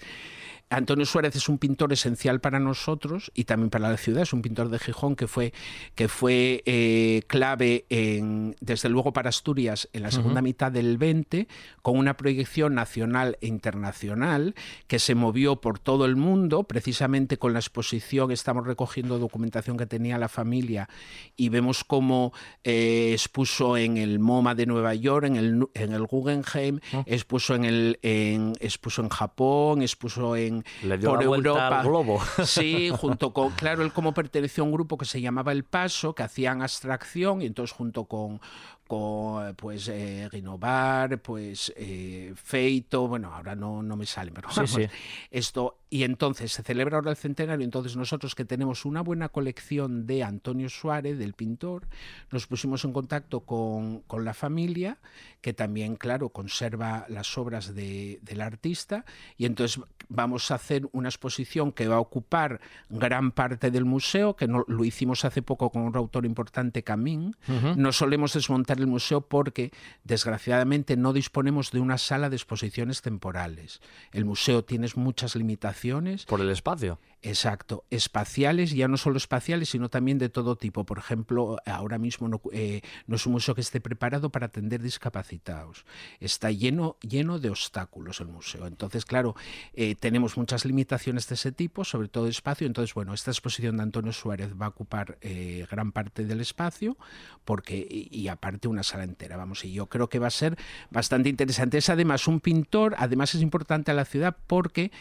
[0.70, 4.24] Antonio Suárez es un pintor esencial para nosotros y también para la ciudad.
[4.24, 5.54] Es un pintor de Gijón que fue,
[5.94, 10.44] que fue eh, clave, en, desde luego, para Asturias en la segunda uh -huh.
[10.44, 11.48] mitad del 20,
[11.84, 14.56] con una proyección nacional e internacional
[14.88, 18.32] que se movió por todo el mundo, precisamente con la exposición.
[18.32, 20.90] Estamos recogiendo documentación que tenía la familia
[21.38, 26.08] y vemos cómo eh, expuso en el MoMA de Nueva York, en el, en el
[26.08, 27.04] Guggenheim, uh -huh.
[27.06, 31.80] expuso, en el, en, expuso en Japón, expuso en le dio por la Europa.
[31.80, 32.22] al globo.
[32.46, 36.14] Sí, junto con, claro, él como perteneció a un grupo que se llamaba El Paso,
[36.14, 38.40] que hacían abstracción, y entonces junto con,
[38.88, 44.56] con pues eh, Rinovar, pues eh, Feito, bueno, ahora no, no me sale, pero sí,
[44.58, 44.88] vamos, sí.
[45.32, 50.06] esto, y entonces se celebra ahora el centenario, entonces nosotros que tenemos una buena colección
[50.06, 51.88] de Antonio Suárez, del pintor,
[52.32, 55.00] nos pusimos en contacto con, con la familia,
[55.42, 59.06] que también, claro, conserva las obras de, del artista,
[59.38, 62.60] y entonces vamos a hacer una exposición que va a ocupar
[62.90, 67.36] gran parte del museo, que no, lo hicimos hace poco con un autor importante, Camín,
[67.48, 67.76] uh -huh.
[67.76, 69.72] no solemos desmontar el museo porque
[70.04, 73.82] desgraciadamente no disponemos de una sala de exposiciones temporales.
[74.12, 76.26] El museo tiene muchas limitaciones.
[76.26, 77.00] Por el espacio.
[77.26, 80.86] Exacto, espaciales, ya no solo espaciales, sino también de todo tipo.
[80.86, 84.80] Por ejemplo, ahora mismo no, eh, no es un museo que esté preparado para atender
[84.80, 85.86] discapacitados.
[86.20, 88.68] Está lleno, lleno de obstáculos el museo.
[88.68, 89.36] Entonces, claro,
[89.74, 92.68] eh, tenemos muchas limitaciones de ese tipo, sobre todo de espacio.
[92.68, 96.96] Entonces, bueno, esta exposición de Antonio Suárez va a ocupar eh, gran parte del espacio,
[97.44, 100.60] porque, y, y aparte una sala entera, vamos, y yo creo que va a ser
[100.92, 101.80] bastante interesante.
[101.80, 104.92] Es además un pintor, además es importante a la ciudad porque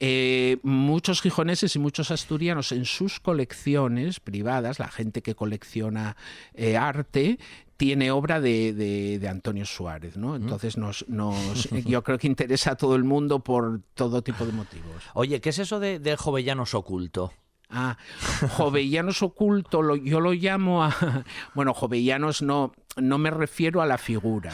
[0.00, 6.16] eh, muchos gijoneses y muchos asturianos en sus colecciones privadas, la gente que colecciona
[6.54, 7.38] eh, arte,
[7.76, 10.36] tiene obra de, de, de, Antonio Suárez, ¿no?
[10.36, 14.52] Entonces nos, nos, yo creo que interesa a todo el mundo por todo tipo de
[14.52, 15.02] motivos.
[15.14, 17.32] Oye, ¿qué es eso de, de Jovellanos oculto?
[17.70, 17.96] Ah,
[18.56, 21.24] Jovellanos oculto, lo, yo lo llamo a...
[21.54, 24.52] Bueno, Jovellanos no, no me refiero a la figura.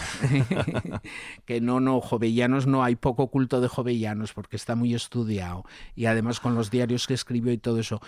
[1.45, 5.65] que no, no, Jovellanos no, hay poco culto de Jovellanos porque está muy estudiado.
[5.95, 8.01] Y además con los diarios que escribió y todo eso.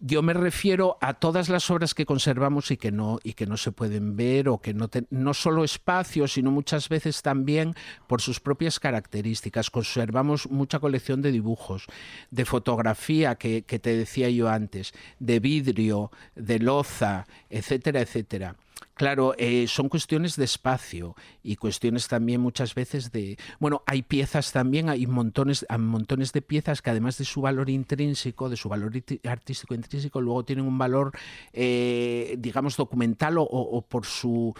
[0.00, 3.56] Yo me refiero a todas las obras que conservamos y que no, y que no
[3.56, 7.74] se pueden ver o que no, no solo espacio, sino muchas veces también
[8.06, 9.70] por sus propias características.
[9.70, 11.86] Conservamos mucha colección de dibujos,
[12.30, 18.56] de fotografía que, que te decía yo antes, de vidrio, de loza, etcétera, etcétera.
[18.94, 24.52] Claro, eh, son cuestiones de espacio y cuestiones también muchas veces de, bueno, hay piezas
[24.52, 28.68] también, hay montones, hay montones de piezas que además de su valor intrínseco, de su
[28.68, 28.92] valor
[29.24, 31.12] artístico intrínseco, luego tienen un valor,
[31.52, 34.54] eh, digamos, documental o por su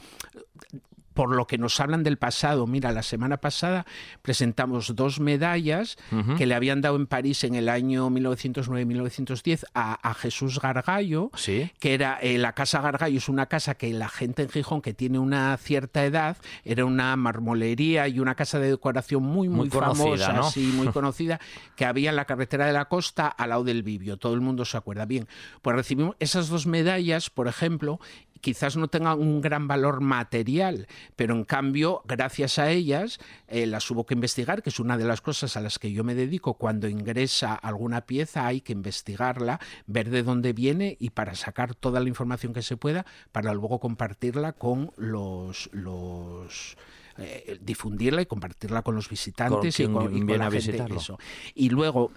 [1.15, 2.67] por lo que nos hablan del pasado.
[2.67, 3.87] Mira, la semana pasada
[4.23, 5.97] presentamos dos medallas
[6.37, 11.31] que le habían dado en París en el año 1909-1910 a, Jesús Gargallo,
[11.81, 14.95] que era eh, la Casa Gargallo, es una casa que la gente en Gijón que
[14.95, 20.41] tiene una cierta edad, era una marmolería y una casa de decoración muy, muy, famosa,
[20.75, 21.41] muy conocida,
[21.77, 24.17] que había en la carretera de la costa al lado del Vivio.
[24.17, 25.05] Todo el mundo se acuerda.
[25.05, 25.29] Bien,
[25.63, 28.01] pues recibimos esas dos medallas, por ejemplo,
[28.45, 30.87] quizás no tengan un gran valor material,
[31.17, 33.19] pero en cambio, gracias a ellas,
[33.49, 36.05] eh, las hubo que investigar, que es una de las cosas a las que yo
[36.05, 36.53] me dedico.
[36.53, 42.01] Cuando ingresa alguna pieza hay que investigarla, ver de dónde viene y para sacar toda
[42.01, 45.71] la información que se pueda, para luego compartirla con los...
[45.73, 46.77] los
[47.17, 50.85] eh, difundirla y compartirla con los visitantes y con, y la gente.
[50.97, 51.17] Eso.
[51.55, 52.11] Y luego,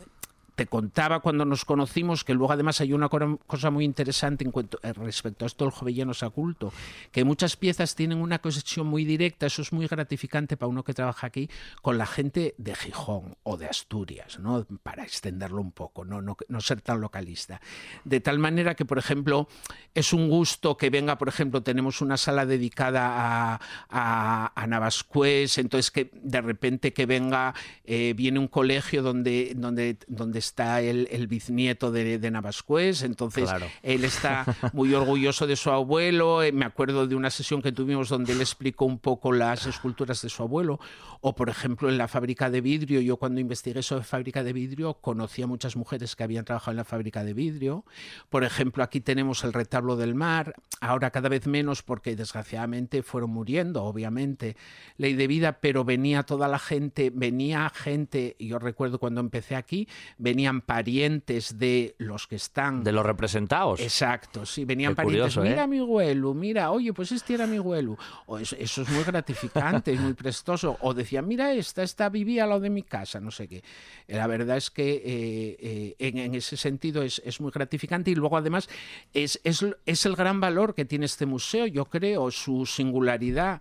[0.57, 4.79] te contaba cuando nos conocimos que luego además hay una cosa muy interesante en cuanto,
[4.81, 6.73] eh, respecto a esto del jovellanos oculto,
[7.11, 10.95] que muchas piezas tienen una conexión muy directa, eso es muy gratificante para uno que
[10.95, 11.47] trabaja aquí,
[11.83, 14.65] con la gente de Gijón o de Asturias, ¿no?
[14.81, 17.61] para extenderlo un poco, no, no, no ser tan localista.
[18.03, 19.47] De tal manera que, por ejemplo,
[19.93, 23.59] es un gusto que venga, por ejemplo, tenemos una sala dedicada a,
[23.91, 27.53] a, a Navascués, entonces que de repente que venga,
[27.83, 33.49] eh, viene un colegio donde, donde, donde está el, bisnieto de, de, Navascués, entonces
[33.83, 36.41] él está muy orgulloso de su abuelo.
[36.43, 40.21] Eh, me acuerdo de una sesión que tuvimos donde él explicó un poco las esculturas
[40.21, 40.79] de su abuelo.
[41.21, 44.95] O, por ejemplo, en la fábrica de vidrio, yo cuando investigué sobre fábrica de vidrio
[44.95, 47.85] conocí a muchas mujeres que habían trabajado en la fábrica de vidrio.
[48.29, 53.31] Por ejemplo, aquí tenemos el retablo del mar, ahora cada vez menos porque desgraciadamente fueron
[53.31, 54.55] muriendo, obviamente,
[54.97, 59.87] ley de vida, pero venía toda la gente, venía gente, yo recuerdo cuando empecé aquí,
[60.17, 62.83] venía venían parientes de los que están...
[62.83, 63.79] De los representados.
[63.79, 65.35] Exacto, sí, venían parientes.
[65.37, 65.67] mira ¿eh?
[65.67, 67.97] mi huelu, mira, oye, pues este era mi huelu.
[68.27, 70.77] O eso, es muy gratificante, es muy prestoso.
[70.81, 73.63] O decían, mira esta, esta vivía al lado de mi casa, no sé qué.
[74.05, 78.37] La verdad es que eh, eh, en, ese sentido es, es, muy gratificante y luego
[78.37, 78.69] además
[79.15, 83.59] es, es, es el gran valor que tiene este museo, yo creo, su singularidad.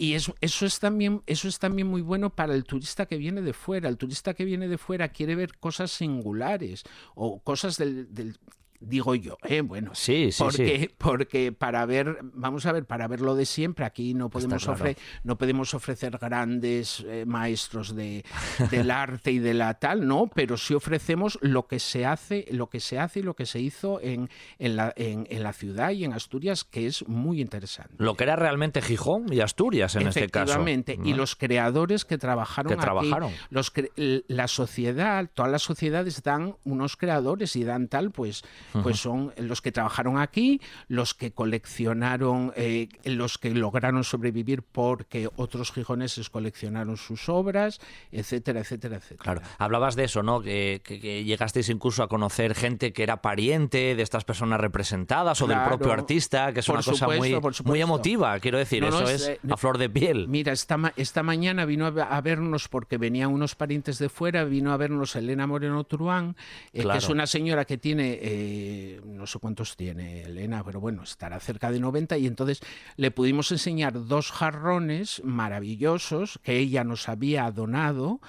[0.00, 3.42] Y eso, eso, es también, eso es también muy bueno para el turista que viene
[3.42, 3.86] de fuera.
[3.86, 6.84] El turista que viene de fuera quiere ver cosas singulares
[7.14, 8.38] o cosas del,
[8.80, 9.60] digo yo, ¿eh?
[9.60, 13.84] bueno, sí, sí, porque, porque para ver, vamos a ver, para ver lo de siempre,
[13.84, 14.66] aquí no podemos,
[15.22, 18.24] no podemos ofrecer grandes eh, maestros de,
[18.70, 22.68] del arte y de la tal, no, pero sí ofrecemos lo que se hace, lo
[22.68, 26.04] que se hace y lo que se hizo en, en, la, en, la ciudad y
[26.04, 27.94] en Asturias, que es muy interesante.
[27.98, 30.52] Lo que era realmente Gijón y Asturias en este caso.
[30.52, 33.32] Efectivamente, y los creadores que trabajaron que trabajaron.
[33.50, 38.42] los la sociedad, todas las sociedades dan unos creadores y dan tal, pues
[38.82, 45.28] pues son los que trabajaron aquí, los que coleccionaron, eh, los que lograron sobrevivir porque
[45.36, 47.80] otros gijoneses coleccionaron sus obras,
[48.12, 49.22] etcétera, etcétera, etcétera.
[49.22, 50.40] Claro, hablabas de eso, ¿no?
[50.40, 50.80] Que,
[51.24, 55.92] llegasteis incluso a conocer gente que era pariente de estas personas representadas o del propio
[55.92, 59.78] artista, que es una cosa muy, muy emotiva, quiero decir, eso es, eh, a flor
[59.78, 60.28] de piel.
[60.28, 64.76] Mira, esta, esta mañana vino a vernos porque venían unos parientes de fuera, vino a
[64.76, 66.36] vernos Elena Moreno Truán,
[66.72, 68.18] eh, que es una señora que tiene
[69.04, 72.60] no sé cuántos tiene Elena, pero bueno, estará cerca de 90 y entonces
[72.96, 78.20] le pudimos enseñar dos jarrones maravillosos que ella nos había donado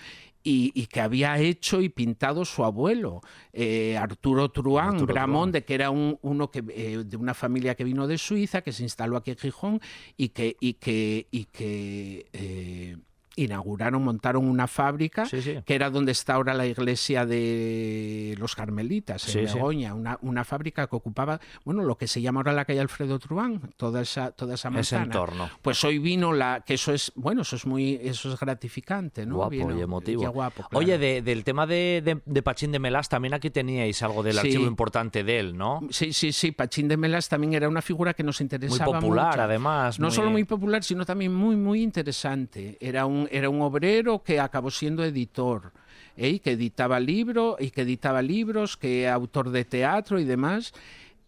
[0.43, 3.21] y, que había hecho y pintado su abuelo,
[3.53, 7.84] eh, Arturo Truán Bramón, de que era un, uno que, eh, de una familia que
[7.84, 9.82] vino de Suiza, que se instaló aquí en Gijón
[10.17, 12.97] y que, y que, y que eh,
[13.36, 19.45] inauguraron, montaron una fábrica que era donde está ahora la iglesia de los Carmelitas, en
[19.45, 23.19] Begoña, una, una, fábrica que ocupaba, bueno, lo que se llama ahora la calle Alfredo
[23.19, 25.05] Truán, toda esa, toda esa manzana.
[25.05, 25.49] entorno.
[25.61, 29.36] Pues hoy vino la, que eso es, bueno, eso es muy, eso es gratificante, ¿no?
[29.36, 30.34] Guapo y emotivo.
[30.73, 35.23] Oye, del tema de, de, Pachín de Melas, también aquí teníais algo del archivo importante
[35.23, 35.82] de él, ¿no?
[35.89, 39.39] Sí, sí, sí, Pachín de Melas también era una figura que nos interesaba Muy popular,
[39.39, 39.99] además.
[39.99, 42.77] No solo muy popular, sino también muy, muy interesante.
[42.79, 45.72] Era un era un obrero que acabó siendo editor,
[46.17, 46.39] ¿eh?
[46.39, 50.74] que editaba libros y que editaba libros, que autor de teatro y demás.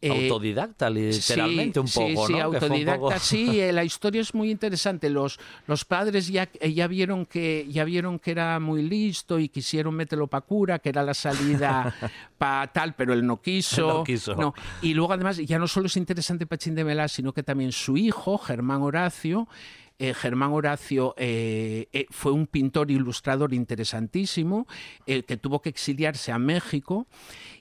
[0.05, 2.27] Eh, autodidacta, literalmente, un poco, sí, ¿no?
[2.27, 3.61] Sí, autodidacta, sí.
[3.61, 5.09] Eh, la historia es muy interesante.
[5.09, 9.47] Los, los padres ya, eh, ya, vieron que, ya vieron que era muy listo y
[9.47, 11.95] quisieron meterlo para cura, que era la salida
[12.37, 13.87] para tal, pero él no quiso.
[13.87, 14.53] No quiso.
[14.81, 17.95] Y luego, además, ya no solo es interesante Pachín de Melás, sino que también su
[17.95, 19.47] hijo, Germán Horacio,
[20.15, 21.15] Germán Horacio
[22.09, 24.67] fue un pintor ilustrador interesantísimo
[25.05, 27.07] que tuvo que exiliarse a México.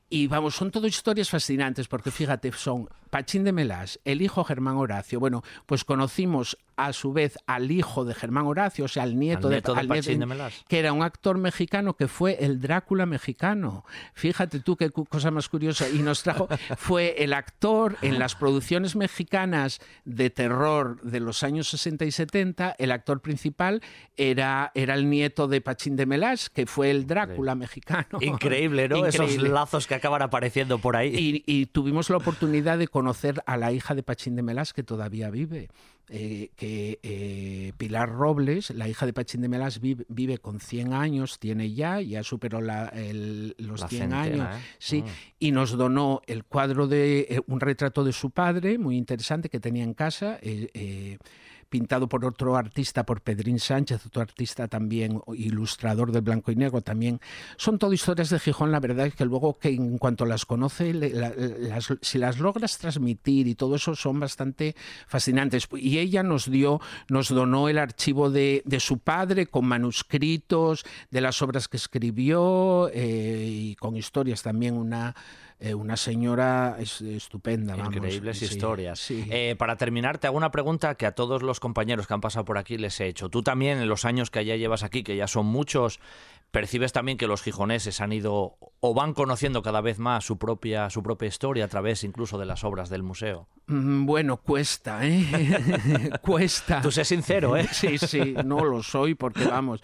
[0.09, 4.79] Y vamos, son todo historias fascinantes porque fíjate, son Pachín de Melás, el hijo Germán
[4.79, 5.21] Horacio.
[5.21, 9.51] Bueno, pues conocimos a su vez al hijo de Germán Horacio, o sea, al nieto,
[9.51, 10.65] de, Pachín de Melás.
[10.67, 13.85] que era un actor mexicano que fue el Drácula mexicano.
[14.15, 15.91] Fíjate tú qué cosa más curiosa.
[15.91, 16.49] Y nos trajo,
[16.79, 22.77] fue el actor en las producciones mexicanas de terror de los años 60 y 70,
[22.79, 23.83] el actor principal
[24.17, 28.19] era, era el nieto de Pachín de Melás, que fue el Drácula mexicano.
[28.23, 29.05] Increíble, ¿no?
[29.05, 31.43] Esos lazos que acaban apareciendo por ahí.
[31.47, 33.02] Y, tuvimos la oportunidad de conocer
[33.47, 35.69] a la hija de Pachín de Melás, que todavía vive.
[36.09, 41.39] Eh, que eh, Pilar Robles, la hija de Pachín de Melás, vive, con 100 años,
[41.39, 44.61] tiene ya, ya superó los 100 años, ¿eh?
[44.79, 45.07] sí, mm.
[45.39, 49.85] y nos donó el cuadro de un retrato de su padre, muy interesante, que tenía
[49.85, 50.39] en casa
[51.73, 56.83] pintado por otro artista, por Pedrín Sánchez, otro artista también ilustrador del blanco y negro
[56.83, 57.19] también.
[57.57, 60.93] Son todo historias de Gijón, la verdad es que luego que en cuanto las conoce,
[62.03, 65.67] si las logras transmitir y todo eso son bastante fascinantes.
[65.73, 71.41] Y ella nos dio, nos donó el archivo de, su padre con manuscritos de las
[71.41, 75.15] obras que escribió eh, y con historias también una
[75.65, 77.77] eh, una señora estupenda.
[77.77, 79.09] Increíbles historias.
[79.11, 82.45] Eh, para terminar, te hago una pregunta que a todos los compañeros que han pasado
[82.45, 83.29] por aquí les he hecho.
[83.29, 86.01] Tú también, en los años que ya llevas aquí, que ya son muchos,
[86.51, 90.91] percibes también que los gijoneses han ido o van conociendo cada vez más su propia,
[90.91, 93.47] su propia historia a través incluso de las obras del museo.
[93.69, 96.11] Mm, bueno, cuesta, ¿eh?
[96.23, 96.83] cuesta.
[96.83, 97.69] Tú sé sincero, ¿eh?
[97.71, 99.81] sí, sí, no lo soy porque vamos.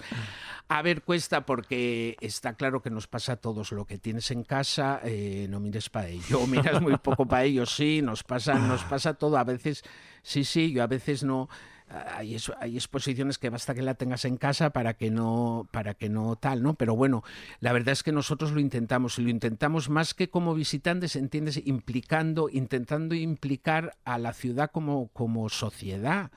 [0.71, 3.73] A ver, cuesta porque está claro que nos pasa a todos.
[3.73, 6.47] Lo que tienes en casa, eh, no mires para ello.
[6.47, 9.39] Miras muy poco para ello, sí, nos pasa, nos pasa todo.
[9.39, 9.83] A veces,
[10.23, 11.49] sí, sí, yo a veces no.
[11.91, 16.11] Hay, hay, exposiciones que basta que la tengas en casa para que no para que
[16.11, 17.25] no tal no pero bueno
[17.61, 21.57] la verdad es que nosotros lo intentamos y lo intentamos más que como visitantes entiendes
[21.65, 26.31] implicando intentando implicar a la ciudad como como sociedad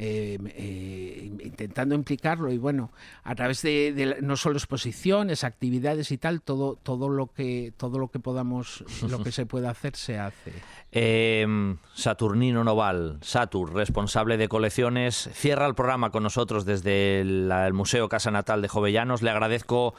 [0.00, 2.92] eh, eh, intentando implicarlo y bueno,
[3.24, 8.06] a través de, no solo exposiciones, actividades y tal, todo, todo lo que todo lo
[8.08, 10.52] que podamos, lo que se pueda hacer se hace.
[10.90, 17.74] Em, Saturnino Noval, Satur, responsable de colecciones, cierra el programa con nosotros desde el, el
[17.74, 19.20] Museo Casa Natal de Jovellanos.
[19.20, 19.94] Le agradezco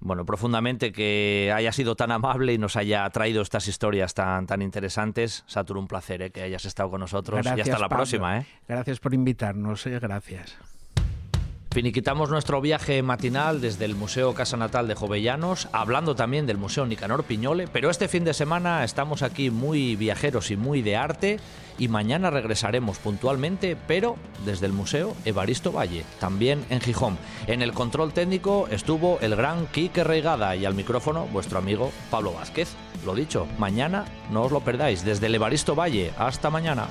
[0.00, 4.62] bueno, profundamente que haya sido tan amable y nos haya traído estas historias tan, tan
[4.62, 5.44] interesantes.
[5.46, 6.30] Satur, un placer ¿eh?
[6.30, 8.38] que hayas estado con nosotros y hasta la próxima.
[8.38, 8.46] ¿eh?
[8.68, 9.98] Gracias por invitarnos, ¿eh?
[9.98, 10.58] gracias.
[11.76, 16.86] Finiquitamos nuestro viaje matinal desde el Museo Casa Natal de Jovellanos, hablando también del Museo
[16.86, 21.38] Nicanor Piñole, pero este fin de semana estamos aquí muy viajeros y muy de arte
[21.76, 24.16] y mañana regresaremos puntualmente, pero
[24.46, 27.18] desde el Museo Evaristo Valle, también en Gijón.
[27.46, 32.32] En el control técnico estuvo el gran Quique Reigada y al micrófono vuestro amigo Pablo
[32.32, 32.70] Vázquez.
[33.04, 36.14] Lo dicho, mañana no os lo perdáis desde el Evaristo Valle.
[36.16, 36.88] Hasta mañana.